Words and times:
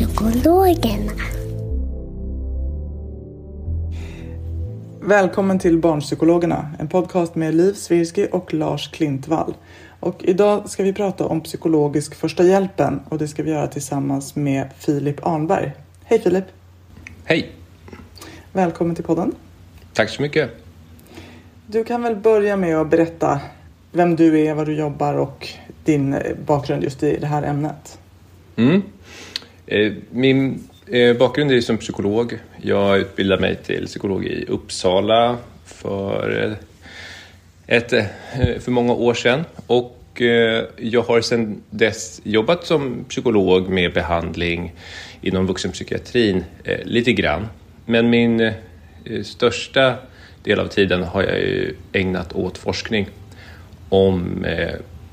Barnpsykologerna. 0.00 1.12
Välkommen 5.00 5.58
till 5.58 5.78
Barnpsykologerna, 5.78 6.70
en 6.78 6.88
podcast 6.88 7.34
med 7.34 7.54
Liv 7.54 7.72
Svirsky 7.72 8.26
och 8.26 8.54
Lars 8.54 8.90
Klintvall. 8.90 9.54
Och 10.00 10.24
idag 10.24 10.70
ska 10.70 10.82
vi 10.82 10.92
prata 10.92 11.26
om 11.26 11.40
psykologisk 11.40 12.14
första 12.14 12.44
hjälpen 12.44 13.00
och 13.08 13.18
det 13.18 13.28
ska 13.28 13.42
vi 13.42 13.50
göra 13.50 13.66
tillsammans 13.66 14.36
med 14.36 14.70
Filip 14.78 15.26
Arnberg. 15.26 15.72
Hej 16.04 16.20
Filip! 16.20 16.44
Hej! 17.24 17.52
Välkommen 18.52 18.94
till 18.94 19.04
podden. 19.04 19.32
Tack 19.92 20.10
så 20.10 20.22
mycket. 20.22 20.50
Du 21.66 21.84
kan 21.84 22.02
väl 22.02 22.16
börja 22.16 22.56
med 22.56 22.76
att 22.76 22.90
berätta 22.90 23.40
vem 23.92 24.16
du 24.16 24.40
är, 24.40 24.54
vad 24.54 24.66
du 24.66 24.76
jobbar 24.76 25.14
och 25.14 25.48
din 25.84 26.16
bakgrund 26.46 26.82
just 26.82 27.02
i 27.02 27.18
det 27.20 27.26
här 27.26 27.42
ämnet. 27.42 27.98
Mm. 28.56 28.82
Eh, 29.66 29.92
min 30.10 30.68
eh, 30.86 31.16
bakgrund 31.16 31.52
är 31.52 31.60
som 31.60 31.78
psykolog. 31.78 32.38
Jag 32.62 32.98
utbildade 32.98 33.40
mig 33.40 33.56
till 33.56 33.86
psykolog 33.86 34.26
i 34.26 34.44
Uppsala 34.48 35.36
för, 35.64 36.44
eh, 36.44 36.52
ett, 37.66 37.90
för 38.64 38.70
många 38.70 38.92
år 38.92 39.14
sedan. 39.14 39.44
Och 39.66 40.00
jag 40.76 41.02
har 41.02 41.20
sedan 41.20 41.62
dess 41.70 42.20
jobbat 42.24 42.66
som 42.66 43.04
psykolog 43.08 43.68
med 43.68 43.92
behandling 43.92 44.72
inom 45.20 45.46
vuxenpsykiatrin 45.46 46.44
lite 46.82 47.12
grann. 47.12 47.46
Men 47.86 48.10
min 48.10 48.52
största 49.22 49.94
del 50.44 50.60
av 50.60 50.66
tiden 50.66 51.02
har 51.02 51.22
jag 51.22 51.38
ju 51.38 51.76
ägnat 51.92 52.32
åt 52.32 52.58
forskning 52.58 53.08
om 53.88 54.46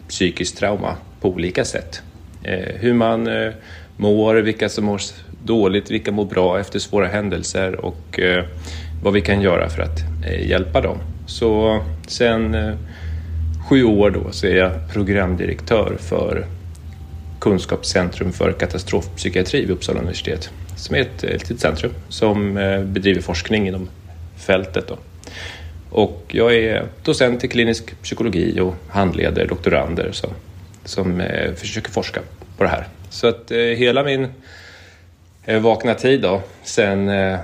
psykiskt 0.08 0.58
trauma 0.58 0.96
på 1.22 1.30
olika 1.30 1.66
sätt. 1.66 2.02
Hur 2.80 2.94
man 2.94 3.30
mår, 4.02 4.36
vilka 4.36 4.70
som 4.70 4.86
mår 4.86 5.02
dåligt, 5.44 5.92
vilka 5.92 6.12
mår 6.12 6.26
bra 6.26 6.60
efter 6.60 6.80
svåra 6.80 7.08
händelser 7.08 7.86
och 7.86 8.20
eh, 8.20 8.46
vad 9.04 9.14
vi 9.14 9.22
kan 9.22 9.42
göra 9.42 9.70
för 9.70 9.82
att 9.82 10.00
eh, 10.26 10.50
hjälpa 10.50 10.82
dem. 10.82 10.98
Så 11.26 11.80
sen 12.08 12.56
eh, 12.56 12.74
sju 13.70 13.84
år 13.84 14.10
då 14.10 14.32
så 14.32 14.48
är 14.48 14.56
jag 14.56 14.72
programdirektör 14.94 15.98
för 16.00 16.46
Kunskapscentrum 17.40 18.34
för 18.34 18.52
katastrofpsykiatri 18.52 19.62
vid 19.62 19.72
Uppsala 19.72 20.00
universitet 20.00 20.50
som 20.76 20.96
är 20.96 21.00
ett 21.00 21.24
litet 21.24 21.60
centrum 21.60 21.92
som 22.10 22.54
bedriver 22.86 23.22
forskning 23.22 23.68
inom 23.68 23.90
fältet. 24.38 24.88
Då. 24.88 24.98
Och 25.90 26.26
jag 26.28 26.56
är 26.56 26.86
docent 27.04 27.44
i 27.44 27.48
klinisk 27.48 28.02
psykologi 28.02 28.60
och 28.60 28.76
handleder 28.90 29.48
doktorander 29.48 30.12
som, 30.12 30.30
som 30.86 31.24
försöker 31.56 31.92
forska 31.92 32.22
på 32.58 32.64
det 32.64 32.70
här. 32.70 32.88
Så 33.12 33.28
att 33.28 33.52
eh, 33.52 33.58
hela 33.58 34.04
min 34.04 34.28
eh, 35.46 35.62
vakna 35.62 35.94
tid 35.94 36.22
då, 36.22 36.42
sen 36.64 37.10
eh, 37.10 37.40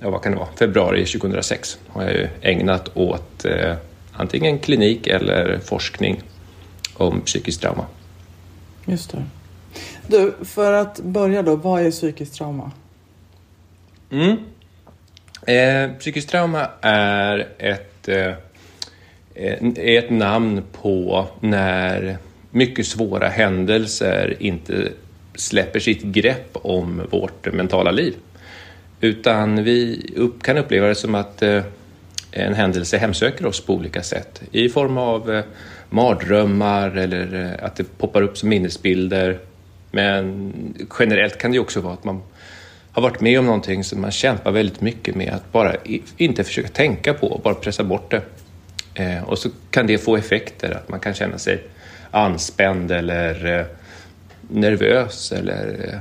ja, 0.00 0.10
vad 0.10 0.22
kan 0.22 0.32
det 0.32 0.38
vara, 0.38 0.48
februari 0.58 1.06
2006 1.06 1.78
har 1.88 2.02
jag 2.02 2.12
ju 2.12 2.28
ägnat 2.40 2.96
åt 2.96 3.44
eh, 3.44 3.74
antingen 4.12 4.58
klinik 4.58 5.06
eller 5.06 5.58
forskning 5.58 6.22
om 6.94 7.20
psykiskt 7.20 7.60
trauma. 7.60 7.86
Just 8.84 9.10
det. 9.10 9.24
Du, 10.06 10.34
för 10.44 10.72
att 10.72 11.00
börja 11.00 11.42
då, 11.42 11.56
vad 11.56 11.86
är 11.86 11.90
psykiskt 11.90 12.34
trauma? 12.34 12.70
Mm. 14.10 14.36
Eh, 15.46 15.98
psykiskt 15.98 16.30
trauma 16.30 16.68
är 16.80 17.48
ett, 17.58 18.08
eh, 18.08 18.32
är 19.34 19.98
ett 19.98 20.10
namn 20.10 20.62
på 20.82 21.26
när 21.40 22.18
mycket 22.52 22.86
svåra 22.86 23.28
händelser 23.28 24.36
inte 24.40 24.88
släpper 25.34 25.80
sitt 25.80 26.02
grepp 26.02 26.50
om 26.52 27.02
vårt 27.10 27.52
mentala 27.52 27.90
liv. 27.90 28.14
Utan 29.00 29.64
vi 29.64 30.06
upp, 30.16 30.42
kan 30.42 30.58
uppleva 30.58 30.86
det 30.86 30.94
som 30.94 31.14
att 31.14 31.42
eh, 31.42 31.62
en 32.30 32.54
händelse 32.54 32.98
hemsöker 32.98 33.46
oss 33.46 33.60
på 33.60 33.74
olika 33.74 34.02
sätt. 34.02 34.42
I 34.52 34.68
form 34.68 34.98
av 34.98 35.32
eh, 35.32 35.44
mardrömmar 35.90 36.96
eller 36.96 37.44
eh, 37.44 37.66
att 37.66 37.76
det 37.76 37.98
poppar 37.98 38.22
upp 38.22 38.38
som 38.38 38.48
minnesbilder. 38.48 39.38
Men 39.90 40.52
generellt 40.98 41.38
kan 41.38 41.52
det 41.52 41.58
också 41.58 41.80
vara 41.80 41.94
att 41.94 42.04
man 42.04 42.22
har 42.92 43.02
varit 43.02 43.20
med 43.20 43.38
om 43.38 43.46
någonting 43.46 43.84
som 43.84 44.00
man 44.00 44.10
kämpar 44.10 44.50
väldigt 44.50 44.80
mycket 44.80 45.14
med 45.14 45.32
att 45.32 45.52
bara 45.52 45.74
i, 45.74 46.02
inte 46.16 46.44
försöka 46.44 46.68
tänka 46.68 47.14
på, 47.14 47.40
bara 47.44 47.54
pressa 47.54 47.84
bort 47.84 48.10
det. 48.10 48.22
Eh, 48.94 49.22
och 49.22 49.38
så 49.38 49.48
kan 49.70 49.86
det 49.86 49.98
få 49.98 50.16
effekter, 50.16 50.70
att 50.70 50.88
man 50.88 51.00
kan 51.00 51.14
känna 51.14 51.38
sig 51.38 51.62
anspänd 52.12 52.90
eller 52.90 53.58
eh, 53.58 53.66
nervös 54.48 55.32
eller 55.32 55.88
eh, 55.92 55.98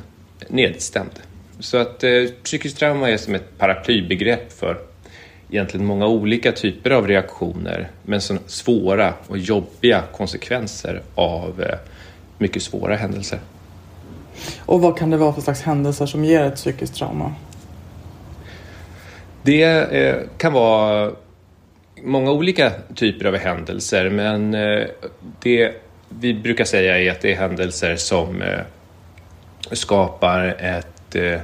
nedstämd. 0.48 1.20
Så 1.60 1.78
att 1.78 2.04
eh, 2.04 2.24
psykiskt 2.44 2.78
trauma 2.78 3.10
är 3.10 3.18
som 3.18 3.36
ett 3.36 3.58
paraplybegrepp 3.58 4.52
för 4.52 4.78
egentligen 5.50 5.86
många 5.86 6.08
olika 6.08 6.52
typer 6.52 6.90
av 6.90 7.08
reaktioner 7.08 7.90
men 8.04 8.22
som 8.22 8.40
svåra 8.48 9.14
och 9.28 9.38
jobbiga 9.38 10.04
konsekvenser 10.12 11.02
av 11.16 11.62
eh, 11.62 11.78
mycket 12.38 12.64
svåra 12.64 12.96
händelser. 12.96 13.40
Och 14.60 14.82
vad 14.82 14.98
kan 14.98 15.10
det 15.10 15.18
vara 15.18 15.34
för 15.34 15.42
slags 15.42 15.62
händelser 15.62 16.06
som 16.06 16.26
ger 16.26 16.44
ett 16.44 16.56
psykiskt 16.56 16.96
trauma? 16.96 17.34
Det 19.44 19.64
eh, 19.64 20.16
kan 20.38 20.54
vara 20.54 21.12
många 22.04 22.32
olika 22.32 22.72
typer 22.96 23.26
av 23.26 23.36
händelser 23.36 24.10
men 24.10 24.52
det 25.40 25.82
vi 26.20 26.34
brukar 26.34 26.66
säga 26.66 27.00
är 27.00 27.12
att 27.12 27.22
det 27.22 27.32
är 27.34 27.38
händelser 27.38 27.96
som 27.96 28.42
eh, 28.42 28.60
skapar 29.72 30.56
ett 30.60 31.16
eh, 31.16 31.40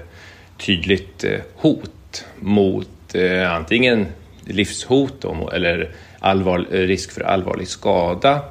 tydligt 0.57 1.23
eh, 1.23 1.39
hot 1.55 2.25
mot 2.39 3.15
eh, 3.15 3.51
antingen 3.51 4.05
livshot 4.45 5.25
om, 5.25 5.49
eller 5.53 5.91
allvar, 6.19 6.65
eh, 6.71 6.79
risk 6.79 7.11
för 7.11 7.21
allvarlig 7.21 7.67
skada 7.67 8.41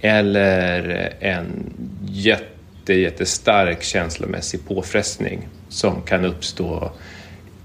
eller 0.00 1.12
en 1.20 1.72
jätte, 2.08 2.94
jättestark 2.94 3.82
känslomässig 3.82 4.68
påfrestning 4.68 5.48
som 5.68 6.02
kan 6.02 6.24
uppstå 6.24 6.92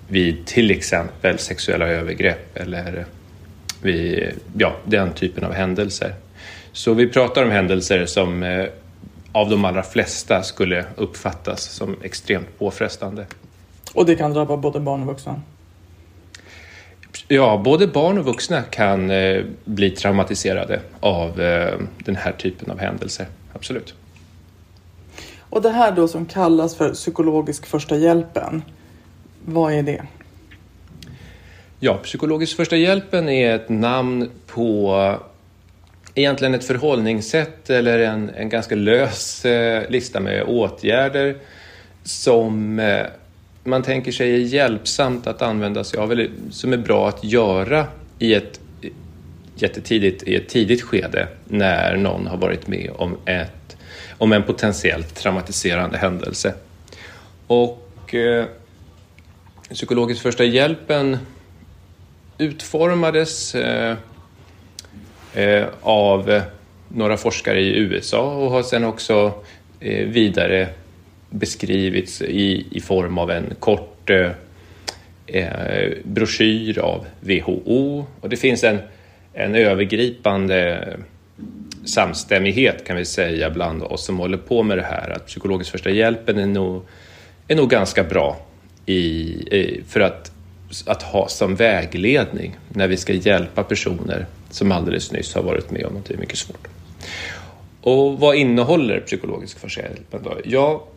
vid 0.07 0.45
till 0.45 0.71
exempel 0.71 1.39
sexuella 1.39 1.87
övergrepp 1.87 2.57
eller 2.57 3.05
vid 3.81 4.31
ja, 4.57 4.75
den 4.85 5.13
typen 5.13 5.43
av 5.43 5.53
händelser. 5.53 6.13
Så 6.73 6.93
vi 6.93 7.07
pratar 7.07 7.43
om 7.43 7.51
händelser 7.51 8.05
som 8.05 8.43
eh, 8.43 8.65
av 9.31 9.49
de 9.49 9.65
allra 9.65 9.83
flesta 9.83 10.43
skulle 10.43 10.85
uppfattas 10.95 11.63
som 11.63 11.95
extremt 12.03 12.59
påfrestande. 12.59 13.25
Och 13.93 14.05
det 14.05 14.15
kan 14.15 14.33
drabba 14.33 14.57
både 14.57 14.79
barn 14.79 15.01
och 15.01 15.07
vuxna? 15.07 15.41
Ja, 17.27 17.61
både 17.65 17.87
barn 17.87 18.17
och 18.17 18.25
vuxna 18.25 18.61
kan 18.61 19.11
eh, 19.11 19.43
bli 19.65 19.89
traumatiserade 19.89 20.81
av 20.99 21.41
eh, 21.41 21.79
den 21.97 22.15
här 22.15 22.31
typen 22.31 22.71
av 22.71 22.79
händelser. 22.79 23.25
Absolut. 23.53 23.93
Och 25.39 25.61
det 25.61 25.69
här 25.69 25.91
då 25.91 26.07
som 26.07 26.25
kallas 26.25 26.75
för 26.75 26.93
psykologisk 26.93 27.65
första 27.65 27.97
hjälpen, 27.97 28.63
vad 29.45 29.73
är 29.73 29.83
det? 29.83 30.03
Ja, 31.79 31.97
psykologisk 31.97 32.57
första 32.57 32.75
hjälpen 32.75 33.29
är 33.29 33.55
ett 33.55 33.69
namn 33.69 34.29
på 34.47 35.19
egentligen 36.15 36.53
ett 36.53 36.65
förhållningssätt 36.65 37.69
eller 37.69 37.99
en, 37.99 38.29
en 38.29 38.49
ganska 38.49 38.75
lös 38.75 39.45
eh, 39.45 39.89
lista 39.89 40.19
med 40.19 40.43
åtgärder 40.43 41.35
som 42.03 42.79
eh, 42.79 43.05
man 43.63 43.83
tänker 43.83 44.11
sig 44.11 44.33
är 44.33 44.37
hjälpsamt 44.37 45.27
att 45.27 45.41
använda 45.41 45.83
sig 45.83 45.99
av 45.99 46.11
eller 46.11 46.29
som 46.51 46.73
är 46.73 46.77
bra 46.77 47.09
att 47.09 47.23
göra 47.23 47.87
i 48.19 48.33
ett 48.33 48.59
jättetidigt, 49.55 50.23
i 50.23 50.35
ett 50.35 50.49
tidigt 50.49 50.81
skede 50.81 51.27
när 51.45 51.97
någon 51.97 52.27
har 52.27 52.37
varit 52.37 52.67
med 52.67 52.91
om, 52.95 53.17
ett, 53.25 53.77
om 54.17 54.33
en 54.33 54.43
potentiellt 54.43 55.15
traumatiserande 55.15 55.97
händelse. 55.97 56.53
Och 57.47 58.15
eh, 58.15 58.45
psykologisk 59.69 60.21
första 60.21 60.43
hjälpen 60.43 61.17
utformades 62.37 63.55
eh, 63.55 63.91
eh, 63.91 63.97
Eh, 65.33 65.65
av 65.81 66.29
eh, 66.29 66.43
några 66.87 67.17
forskare 67.17 67.61
i 67.61 67.77
USA 67.77 68.35
och 68.35 68.51
har 68.51 68.63
sedan 68.63 68.83
också 68.83 69.33
eh, 69.79 70.07
vidare 70.07 70.67
beskrivits 71.29 72.21
i, 72.21 72.65
i 72.71 72.79
form 72.79 73.17
av 73.17 73.31
en 73.31 73.55
kort 73.59 74.09
eh, 74.09 74.29
eh 75.27 75.89
broschyr 76.03 76.79
av 76.79 77.05
WHO. 77.19 78.05
Och 78.21 78.29
det 78.29 78.37
finns 78.37 78.63
en, 78.63 78.79
en 79.33 79.55
övergripande 79.55 80.87
samstämmighet 81.85 82.87
kan 82.87 82.97
vi 82.97 83.05
säga 83.05 83.49
bland 83.49 83.83
oss 83.83 84.05
som 84.05 84.17
håller 84.17 84.37
på 84.37 84.63
med 84.63 84.77
det 84.77 84.83
här 84.83 85.09
att 85.09 85.27
psykologisk 85.27 85.71
första 85.71 85.89
hjälpen 85.89 86.37
är 86.37 86.45
nog, 86.45 86.85
är 87.47 87.55
nog 87.55 87.69
ganska 87.69 88.03
bra 88.03 88.37
i, 88.85 89.81
för 89.87 89.99
att, 89.99 90.30
att 90.85 91.03
ha 91.03 91.27
som 91.27 91.55
vägledning 91.55 92.57
när 92.69 92.87
vi 92.87 92.97
ska 92.97 93.13
hjälpa 93.13 93.63
personer 93.63 94.25
som 94.49 94.71
alldeles 94.71 95.11
nyss 95.11 95.35
har 95.35 95.43
varit 95.43 95.71
med 95.71 95.85
om 95.85 95.93
något 95.93 96.09
mycket 96.09 96.37
svårt. 96.37 96.67
Och 97.81 98.19
vad 98.19 98.35
innehåller 98.35 98.99
psykologisk 98.99 99.59
första 99.59 99.81
hjälpen 99.81 100.23
då? 100.23 100.37
Ja, 100.45 100.87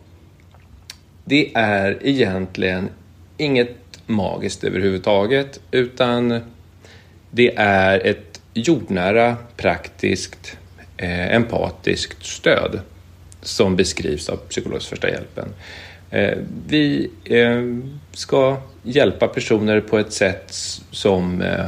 det 1.25 1.51
är 1.55 1.99
egentligen 2.01 2.89
inget 3.37 3.75
magiskt 4.05 4.63
överhuvudtaget 4.63 5.59
utan 5.71 6.39
det 7.31 7.55
är 7.57 7.99
ett 8.07 8.41
jordnära, 8.53 9.37
praktiskt, 9.57 10.57
eh, 10.97 11.35
empatiskt 11.35 12.25
stöd 12.25 12.79
som 13.41 13.75
beskrivs 13.75 14.29
av 14.29 14.37
psykologisk 14.37 14.89
första 14.89 15.09
hjälpen. 15.09 15.53
Eh, 16.09 16.37
vi 16.67 17.11
eh, 17.23 17.63
ska 18.11 18.57
hjälpa 18.85 19.27
personer 19.27 19.81
på 19.81 19.97
ett 19.97 20.13
sätt 20.13 20.53
som 20.91 21.41
eh, 21.41 21.65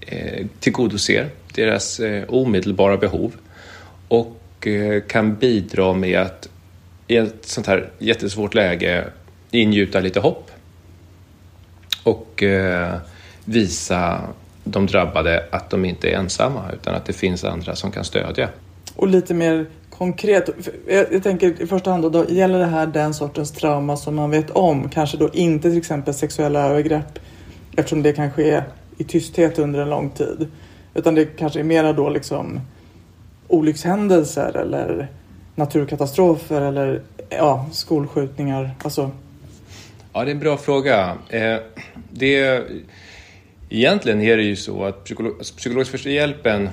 eh, 0.00 0.46
tillgodoser 0.60 1.28
deras 1.54 2.00
eh, 2.00 2.24
omedelbara 2.28 2.96
behov 2.96 3.32
och 4.08 4.66
eh, 4.66 5.02
kan 5.02 5.34
bidra 5.34 5.92
med 5.92 6.20
att 6.20 6.48
i 7.06 7.16
ett 7.16 7.46
sånt 7.46 7.66
här 7.66 7.90
jättesvårt 7.98 8.54
läge 8.54 9.04
ingjuta 9.50 10.00
lite 10.00 10.20
hopp 10.20 10.50
och 12.02 12.42
eh, 12.42 12.94
visa 13.44 14.20
de 14.64 14.86
drabbade 14.86 15.44
att 15.50 15.70
de 15.70 15.84
inte 15.84 16.08
är 16.10 16.16
ensamma 16.16 16.72
utan 16.72 16.94
att 16.94 17.06
det 17.06 17.12
finns 17.12 17.44
andra 17.44 17.76
som 17.76 17.92
kan 17.92 18.04
stödja. 18.04 18.48
Och 18.96 19.08
lite 19.08 19.34
mer 19.34 19.66
konkret, 19.98 20.50
jag, 20.86 21.12
jag 21.12 21.22
tänker 21.22 21.62
i 21.62 21.66
första 21.66 21.90
hand 21.90 22.02
då, 22.02 22.08
då, 22.08 22.24
gäller 22.28 22.58
det 22.58 22.66
här 22.66 22.86
den 22.86 23.14
sortens 23.14 23.52
trauma 23.52 23.96
som 23.96 24.14
man 24.14 24.30
vet 24.30 24.50
om, 24.50 24.88
kanske 24.88 25.16
då 25.16 25.30
inte 25.32 25.68
till 25.68 25.78
exempel 25.78 26.14
sexuella 26.14 26.60
övergrepp 26.60 27.18
eftersom 27.76 28.02
det 28.02 28.12
kan 28.12 28.30
ske 28.30 28.62
i 28.98 29.04
tysthet 29.04 29.58
under 29.58 29.80
en 29.80 29.90
lång 29.90 30.10
tid. 30.10 30.48
Utan 30.94 31.14
det 31.14 31.24
kanske 31.24 31.60
är 31.60 31.64
mera 31.64 31.92
då 31.92 32.10
liksom 32.10 32.60
olyckshändelser 33.48 34.56
eller 34.56 35.08
naturkatastrofer 35.54 36.60
eller 36.60 37.02
ja, 37.30 37.66
skolskjutningar? 37.72 38.70
Alltså... 38.82 39.10
Ja, 40.12 40.24
det 40.24 40.30
är 40.30 40.34
en 40.34 40.40
bra 40.40 40.56
fråga. 40.56 41.16
Eh, 41.28 41.56
det, 42.10 42.62
egentligen 43.68 44.20
är 44.20 44.36
det 44.36 44.42
ju 44.42 44.56
så 44.56 44.84
att 44.84 45.04
psykolog, 45.04 45.34
alltså 45.38 45.54
psykologisk 45.54 45.90
första 45.90 46.10
hjälpen 46.10 46.68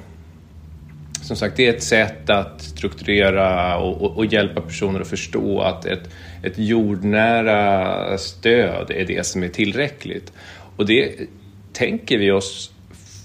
som 1.35 1.47
sagt, 1.47 1.57
det 1.57 1.67
är 1.67 1.73
ett 1.73 1.83
sätt 1.83 2.29
att 2.29 2.61
strukturera 2.61 3.77
och, 3.77 4.01
och, 4.01 4.17
och, 4.17 4.25
hjälpa 4.25 4.61
personer 4.61 4.99
att 4.99 5.07
förstå 5.07 5.61
att 5.61 5.85
ett, 5.85 6.09
ett 6.43 6.57
jordnära 6.57 8.17
stöd 8.17 8.91
är 8.91 9.05
det 9.05 9.25
som 9.25 9.43
är 9.43 9.49
tillräckligt. 9.49 10.33
Och 10.75 10.85
det 10.85 11.11
tänker 11.73 12.17
vi 12.17 12.31
oss 12.31 12.71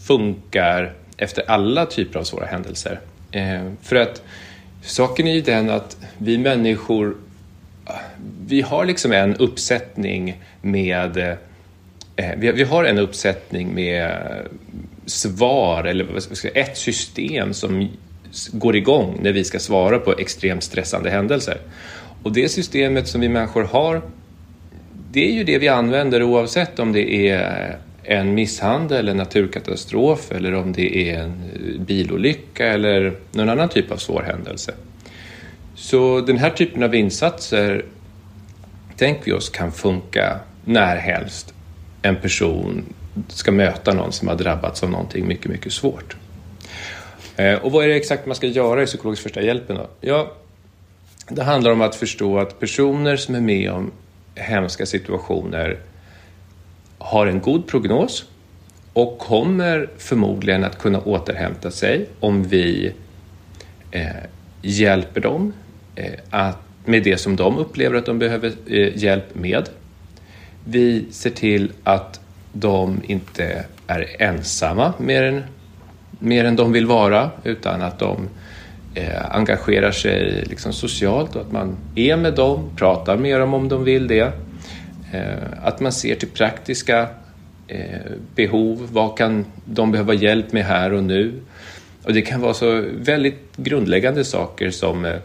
funkar 0.07 0.95
efter 1.17 1.51
alla 1.51 1.87
typer 1.87 2.19
av 2.19 2.25
svåra 2.25 2.47
händelser. 2.47 3.01
Eh, 3.31 3.73
för 3.83 3.97
att 3.97 4.23
Saken 4.87 5.27
är 5.27 5.35
ju 5.35 5.41
den 5.41 5.71
att 5.71 5.97
vi 6.19 6.39
människor, 6.39 7.17
vi 8.47 8.63
har 8.63 8.85
liksom 8.85 9.13
en 9.13 9.37
uppsättning 9.37 10.43
med 10.63 11.17
eh, 12.17 12.35
vi 12.37 12.65
har 12.65 12.85
en 12.85 12.99
uppsättning 12.99 13.75
med 13.75 14.17
svar, 15.07 15.85
eller 15.85 16.07
ett 16.55 16.77
system 16.77 17.55
som 17.55 17.89
går 18.53 18.77
igång 18.77 19.19
när 19.23 19.33
vi 19.33 19.45
ska 19.45 19.59
svara 19.59 19.99
på 19.99 20.13
extremt 20.13 20.63
stressande 20.63 21.11
händelser. 21.11 21.59
Och 22.23 22.33
det 22.33 22.49
systemet 22.49 23.09
som 23.09 23.21
vi 23.21 23.29
människor 23.29 23.65
har, 23.65 24.03
det 25.11 25.29
är 25.29 25.33
ju 25.33 25.45
det 25.45 25.59
vi 25.59 25.69
använder 25.69 26.23
oavsett 26.23 26.79
om 26.79 26.93
det 26.93 27.29
är 27.29 27.77
en 28.03 28.35
misshandel, 28.35 29.09
en 29.09 29.17
naturkatastrof 29.17 30.33
eller 30.33 30.55
om 30.55 30.73
det 30.73 31.11
är 31.11 31.19
en 31.19 31.31
eh, 31.31 31.81
bilolycka 31.81 32.67
eller 32.67 33.13
någon 33.33 33.49
annan 33.49 33.69
typ 33.69 33.91
av 33.91 33.97
svår 33.97 34.23
händelse. 34.23 34.75
Så 35.75 36.21
den 36.21 36.39
här 36.39 36.51
typen 36.51 36.83
av 36.83 36.95
insatser 36.95 37.85
tänker 38.97 39.25
vi 39.25 39.33
oss 39.33 39.49
kan 39.49 39.73
funka 39.73 40.41
när 40.65 40.97
helst 40.97 41.55
en 42.03 42.17
person 42.17 42.85
ska 43.29 43.53
möta 43.53 43.95
någon 43.95 44.13
som 44.13 44.29
har 44.29 44.35
drabbats 44.35 44.83
av 44.83 44.91
någonting 44.91 45.27
mycket, 45.27 45.51
mycket 45.51 45.73
svårt. 45.73 46.17
Eh, 47.37 47.55
och 47.55 47.73
vad 47.73 47.85
är 47.85 47.89
det 47.89 47.97
exakt 47.97 48.27
man 48.27 48.37
ska 48.37 48.47
göra 48.47 48.83
i 48.83 48.87
psykologisk 48.87 49.23
första 49.23 49.43
hjälpen 49.43 49.77
då? 49.77 49.87
Ja, 50.01 50.33
det 51.29 51.43
handlar 51.43 51.71
om 51.71 51.81
att 51.81 51.95
förstå 51.95 52.39
att 52.39 52.61
personer 52.61 53.17
som 53.17 53.35
är 53.35 53.41
med 53.41 53.71
om 53.71 53.93
hemska 54.35 54.87
situationer 54.87 55.79
har 56.99 57.27
en 57.27 57.41
god 57.41 57.67
prognos 57.67 58.25
och 58.93 59.19
kommer 59.19 59.91
förmodligen 59.99 60.65
att 60.65 60.79
kunna 60.79 61.01
återhämta 61.01 61.71
sig 61.71 62.09
om 62.21 62.43
vi 62.43 62.93
eh, 63.91 64.07
hjälper 64.63 65.21
dem 65.21 65.53
eh, 65.95 66.13
att, 66.31 66.59
med 66.85 67.03
det 67.03 67.19
som 67.19 67.37
de 67.37 67.59
upplever 67.59 67.99
att 67.99 68.07
de 68.07 68.19
behöver 68.19 68.53
eh, 68.67 68.97
hjälp 68.97 69.35
med. 69.35 69.69
Vi 70.65 71.07
ser 71.11 71.31
till 71.31 71.73
att 71.85 72.21
de 72.61 73.03
inte 73.07 73.65
är 73.87 74.07
ensamma 74.19 74.93
mer 74.99 75.23
än, 75.23 75.43
mer 76.19 76.45
än 76.45 76.57
de 76.57 76.73
vill 76.73 76.87
vara 76.87 77.31
utan 77.45 77.83
att 77.83 77.99
de 77.99 78.29
eh, 78.95 79.37
engagerar 79.37 79.91
sig 79.91 80.45
liksom 80.47 80.73
socialt 80.73 81.37
och 81.37 81.41
att 81.41 81.53
man 81.53 81.77
är 81.95 82.17
med 82.17 82.35
dem, 82.35 82.71
pratar 82.77 83.17
med 83.17 83.41
dem 83.41 83.55
om 83.55 83.69
de 83.69 83.85
vill 83.85 84.09
det. 84.09 84.33
Eh, 85.13 85.63
att 85.63 85.81
man 85.81 85.93
ser 85.93 86.15
till 86.15 86.29
praktiska 86.29 87.09
eh, 87.69 88.13
behov. 88.35 88.89
Vad 88.93 89.19
kan 89.19 89.45
de 89.65 89.93
behöva 89.93 90.15
hjälp 90.15 90.53
med 90.53 90.65
här 90.65 90.93
och 90.93 91.05
nu? 91.05 91.41
Och 92.03 92.13
det 92.13 92.23
kan 92.23 92.41
vara 92.41 92.55
så 92.55 92.85
väldigt 92.99 93.57
grundläggande 93.57 94.25
saker 94.25 94.71
som 94.71 95.05
eh, 95.05 95.17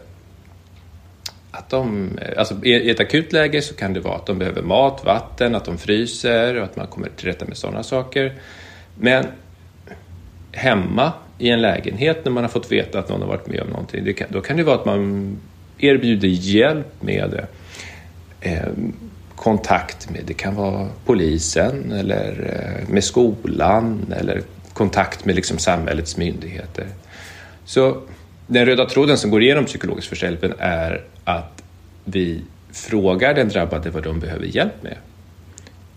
att 1.52 1.70
de, 1.70 2.10
alltså 2.36 2.64
i 2.64 2.90
ett 2.90 3.00
akut 3.00 3.32
läge 3.32 3.62
så 3.62 3.74
kan 3.74 3.92
det 3.92 4.00
vara 4.00 4.16
att 4.16 4.26
de 4.26 4.38
behöver 4.38 4.62
mat, 4.62 5.04
vatten, 5.04 5.54
att 5.54 5.64
de 5.64 5.78
fryser 5.78 6.56
och 6.56 6.64
att 6.64 6.76
man 6.76 6.86
kommer 6.86 7.08
till 7.08 7.26
rätta 7.26 7.44
med 7.44 7.56
sådana 7.56 7.82
saker. 7.82 8.32
Men 8.98 9.26
hemma 10.52 11.12
i 11.38 11.50
en 11.50 11.62
lägenhet 11.62 12.24
när 12.24 12.32
man 12.32 12.44
har 12.44 12.48
fått 12.48 12.72
veta 12.72 12.98
att 12.98 13.08
någon 13.08 13.20
har 13.20 13.28
varit 13.28 13.46
med 13.46 13.60
om 13.60 13.68
någonting, 13.68 14.14
kan, 14.14 14.26
då 14.30 14.40
kan 14.40 14.56
det 14.56 14.62
vara 14.62 14.76
att 14.76 14.84
man 14.84 15.36
erbjuder 15.78 16.28
hjälp 16.28 17.02
med 17.02 17.46
eh, 18.40 18.68
kontakt 19.36 20.10
med, 20.10 20.20
det 20.26 20.34
kan 20.34 20.54
vara 20.54 20.88
polisen 21.04 21.92
eller 21.92 22.54
eh, 22.54 22.88
med 22.88 23.04
skolan 23.04 24.14
eller 24.18 24.42
kontakt 24.72 25.24
med 25.24 25.34
liksom 25.34 25.58
samhällets 25.58 26.16
myndigheter. 26.16 26.86
Så 27.64 28.02
den 28.46 28.66
röda 28.66 28.84
tråden 28.86 29.18
som 29.18 29.30
går 29.30 29.42
igenom 29.42 29.64
psykologisk 29.64 30.08
försäljning 30.08 30.52
är 30.58 31.04
att 31.24 31.62
vi 32.04 32.42
frågar 32.72 33.34
den 33.34 33.48
drabbade 33.48 33.90
vad 33.90 34.02
de 34.02 34.20
behöver 34.20 34.46
hjälp 34.46 34.82
med. 34.82 34.96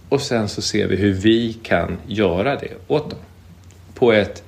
Och 0.09 0.21
sen 0.21 0.49
så 0.49 0.61
ser 0.61 0.87
vi 0.87 0.95
hur 0.95 1.13
vi 1.13 1.53
kan 1.53 1.97
göra 2.07 2.55
det 2.55 2.71
åt 2.87 3.09
dem 3.09 3.19
på 3.93 4.13
ett, 4.13 4.43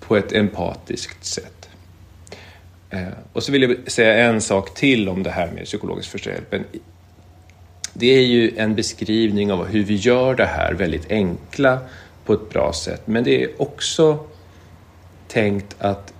på 0.00 0.16
ett 0.16 0.32
empatiskt 0.32 1.24
sätt. 1.24 1.68
Eh, 2.90 3.08
och 3.32 3.42
så 3.42 3.52
vill 3.52 3.62
jag 3.62 3.92
säga 3.92 4.14
en 4.14 4.40
sak 4.40 4.74
till 4.74 5.08
om 5.08 5.22
det 5.22 5.30
här 5.30 5.50
med 5.50 5.64
psykologisk 5.64 6.10
första. 6.10 6.30
Det 7.92 8.06
är 8.06 8.26
ju 8.26 8.56
en 8.56 8.74
beskrivning 8.74 9.52
av 9.52 9.66
hur 9.66 9.84
vi 9.84 9.94
gör 9.94 10.34
det 10.34 10.46
här 10.46 10.74
väldigt 10.74 11.10
enkla 11.10 11.78
på 12.24 12.32
ett 12.32 12.50
bra 12.50 12.72
sätt. 12.72 13.02
Men 13.04 13.24
det 13.24 13.44
är 13.44 13.62
också 13.62 14.26
tänkt 15.28 15.76
att 15.78 16.12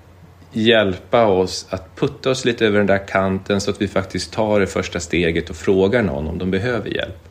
hjälpa 0.62 1.26
oss 1.26 1.66
att 1.70 1.96
putta 1.96 2.30
oss 2.30 2.44
lite 2.44 2.66
över 2.66 2.78
den 2.78 2.86
där 2.86 3.06
kanten 3.08 3.60
så 3.60 3.70
att 3.70 3.82
vi 3.82 3.88
faktiskt 3.88 4.32
tar 4.32 4.60
det 4.60 4.66
första 4.66 5.00
steget 5.00 5.50
och 5.50 5.56
frågar 5.56 6.02
någon 6.02 6.28
om 6.28 6.38
de 6.38 6.50
behöver 6.50 6.90
hjälp. 6.90 7.28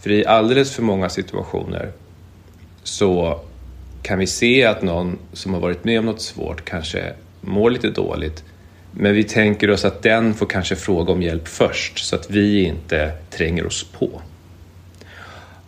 För 0.00 0.10
i 0.10 0.26
alldeles 0.26 0.74
för 0.74 0.82
många 0.82 1.08
situationer 1.08 1.92
så 2.82 3.40
kan 4.02 4.18
vi 4.18 4.26
se 4.26 4.64
att 4.64 4.82
någon 4.82 5.18
som 5.32 5.54
har 5.54 5.60
varit 5.60 5.84
med 5.84 5.98
om 5.98 6.04
något 6.06 6.22
svårt 6.22 6.64
kanske 6.64 7.12
mår 7.40 7.70
lite 7.70 7.90
dåligt 7.90 8.44
men 8.98 9.14
vi 9.14 9.24
tänker 9.24 9.70
oss 9.70 9.84
att 9.84 10.02
den 10.02 10.34
får 10.34 10.46
kanske 10.46 10.76
fråga 10.76 11.12
om 11.12 11.22
hjälp 11.22 11.48
först 11.48 11.98
så 11.98 12.16
att 12.16 12.30
vi 12.30 12.64
inte 12.64 13.12
tränger 13.30 13.66
oss 13.66 13.84
på. 13.84 14.22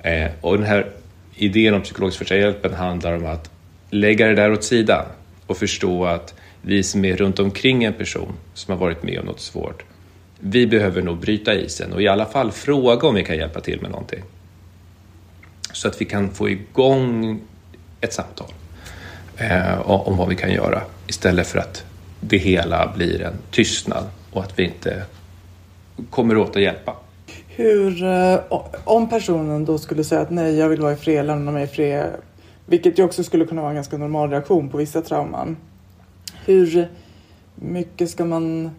Eh, 0.02 0.31
och 0.40 0.59
den 0.59 0.67
här 0.67 0.87
idén 1.35 1.75
om 1.75 1.83
psykologisk 1.83 2.19
första 2.19 2.37
hjälpen 2.37 2.75
handlar 2.75 3.12
om 3.12 3.26
att 3.26 3.50
lägga 3.90 4.26
det 4.26 4.35
där 4.35 4.52
åt 4.52 4.64
sidan 4.64 5.05
och 5.47 5.57
förstå 5.57 6.05
att 6.05 6.35
vi 6.62 6.83
som 6.83 7.05
är 7.05 7.17
runt 7.17 7.38
omkring 7.38 7.85
en 7.85 7.93
person 7.93 8.33
som 8.55 8.73
har 8.73 8.79
varit 8.79 9.03
med 9.03 9.21
om 9.21 9.27
något 9.27 9.41
svårt, 9.41 9.85
vi 10.41 10.67
behöver 10.67 11.03
nog 11.03 11.19
bryta 11.19 11.55
isen 11.55 11.93
och 11.93 12.03
i 12.03 12.09
alla 12.09 12.27
fall 12.27 12.53
fråga 12.53 13.09
om 13.09 13.15
vi 13.15 13.25
kan 13.25 13.37
hjälpa 13.37 13.61
till 13.61 13.83
med 13.83 13.91
någonting. 13.91 14.23
Så 15.73 15.88
att 15.88 16.00
vi 16.00 16.05
kan 16.05 16.31
få 16.31 16.49
igång 16.49 17.41
ett 18.00 18.12
samtal 18.12 18.53
eh, 19.37 19.91
om 19.91 20.17
vad 20.17 20.29
vi 20.29 20.37
kan 20.37 20.53
göra 20.53 20.83
istället 21.07 21.47
för 21.47 21.59
att 21.59 21.85
det 22.21 22.37
hela 22.37 22.93
blir 22.97 23.23
en 23.23 23.35
tystnad 23.50 24.05
och 24.33 24.43
att 24.43 24.59
vi 24.59 24.65
inte 24.65 25.03
kommer 26.11 26.37
åt 26.37 26.57
att 26.57 26.62
hjälpa. 26.62 26.97
Hur, 27.47 28.05
eh, 28.05 28.38
om 28.85 29.09
personen 29.09 29.65
då 29.65 29.79
skulle 29.79 30.05
säga 30.05 30.21
att 30.21 30.31
nej, 30.31 30.59
jag 30.59 30.69
vill 30.69 30.81
vara 30.81 30.93
i 30.93 30.97
fred, 30.97 31.27
lämna 31.27 31.50
mig 31.50 31.65
i 31.65 31.67
fred, 31.67 32.11
vilket 32.67 32.99
ju 32.99 33.03
också 33.03 33.25
skulle 33.25 33.45
kunna 33.45 33.61
vara 33.61 33.71
en 33.71 33.77
ganska 33.77 33.97
normal 33.97 34.31
reaktion 34.31 34.69
på 34.69 34.77
vissa 34.77 35.03
trauman. 35.03 35.57
Hur 36.49 36.88
mycket 37.55 38.11
ska 38.11 38.25
man 38.25 38.71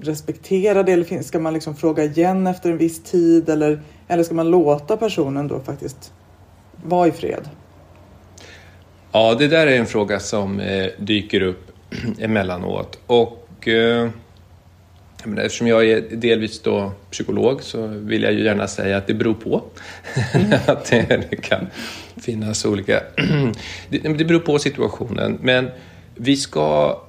respektera 0.00 0.82
det 0.82 0.92
eller 0.92 1.22
ska 1.22 1.38
man 1.38 1.54
liksom 1.54 1.76
fråga 1.76 2.04
igen 2.04 2.46
efter 2.46 2.70
en 2.70 2.78
viss 2.78 3.02
tid 3.02 3.48
eller, 3.48 3.80
eller 4.08 4.22
ska 4.22 4.34
man 4.34 4.50
låta 4.50 4.96
personen 4.96 5.48
då 5.48 5.60
faktiskt 5.60 6.12
vara 6.84 7.08
i 7.08 7.12
fred? 7.12 7.48
Ja, 9.12 9.34
det 9.34 9.48
där 9.48 9.66
är 9.66 9.78
en 9.78 9.86
fråga 9.86 10.20
som 10.20 10.60
eh, 10.60 10.86
dyker 10.98 11.42
upp 11.42 11.70
emellanåt. 12.18 12.98
Och 13.06 13.68
eh, 13.68 14.08
eftersom 15.36 15.66
jag 15.66 15.84
är 15.84 16.00
delvis 16.00 16.60
då 16.62 16.92
psykolog 17.10 17.62
så 17.62 17.86
vill 17.86 18.22
jag 18.22 18.32
ju 18.32 18.44
gärna 18.44 18.68
säga 18.68 18.96
att 18.96 19.06
det 19.06 19.14
beror 19.14 19.34
på. 19.34 19.62
Mm. 20.34 20.52
att 20.66 20.84
det, 20.84 21.26
det, 21.30 21.36
kan 21.36 21.66
finnas 22.16 22.64
olika... 22.64 23.02
det, 23.88 23.98
det 23.98 24.24
beror 24.24 24.40
på 24.40 24.58
situationen. 24.58 25.38
Men 25.42 25.70
vi 26.14 26.36
ska 26.36 27.00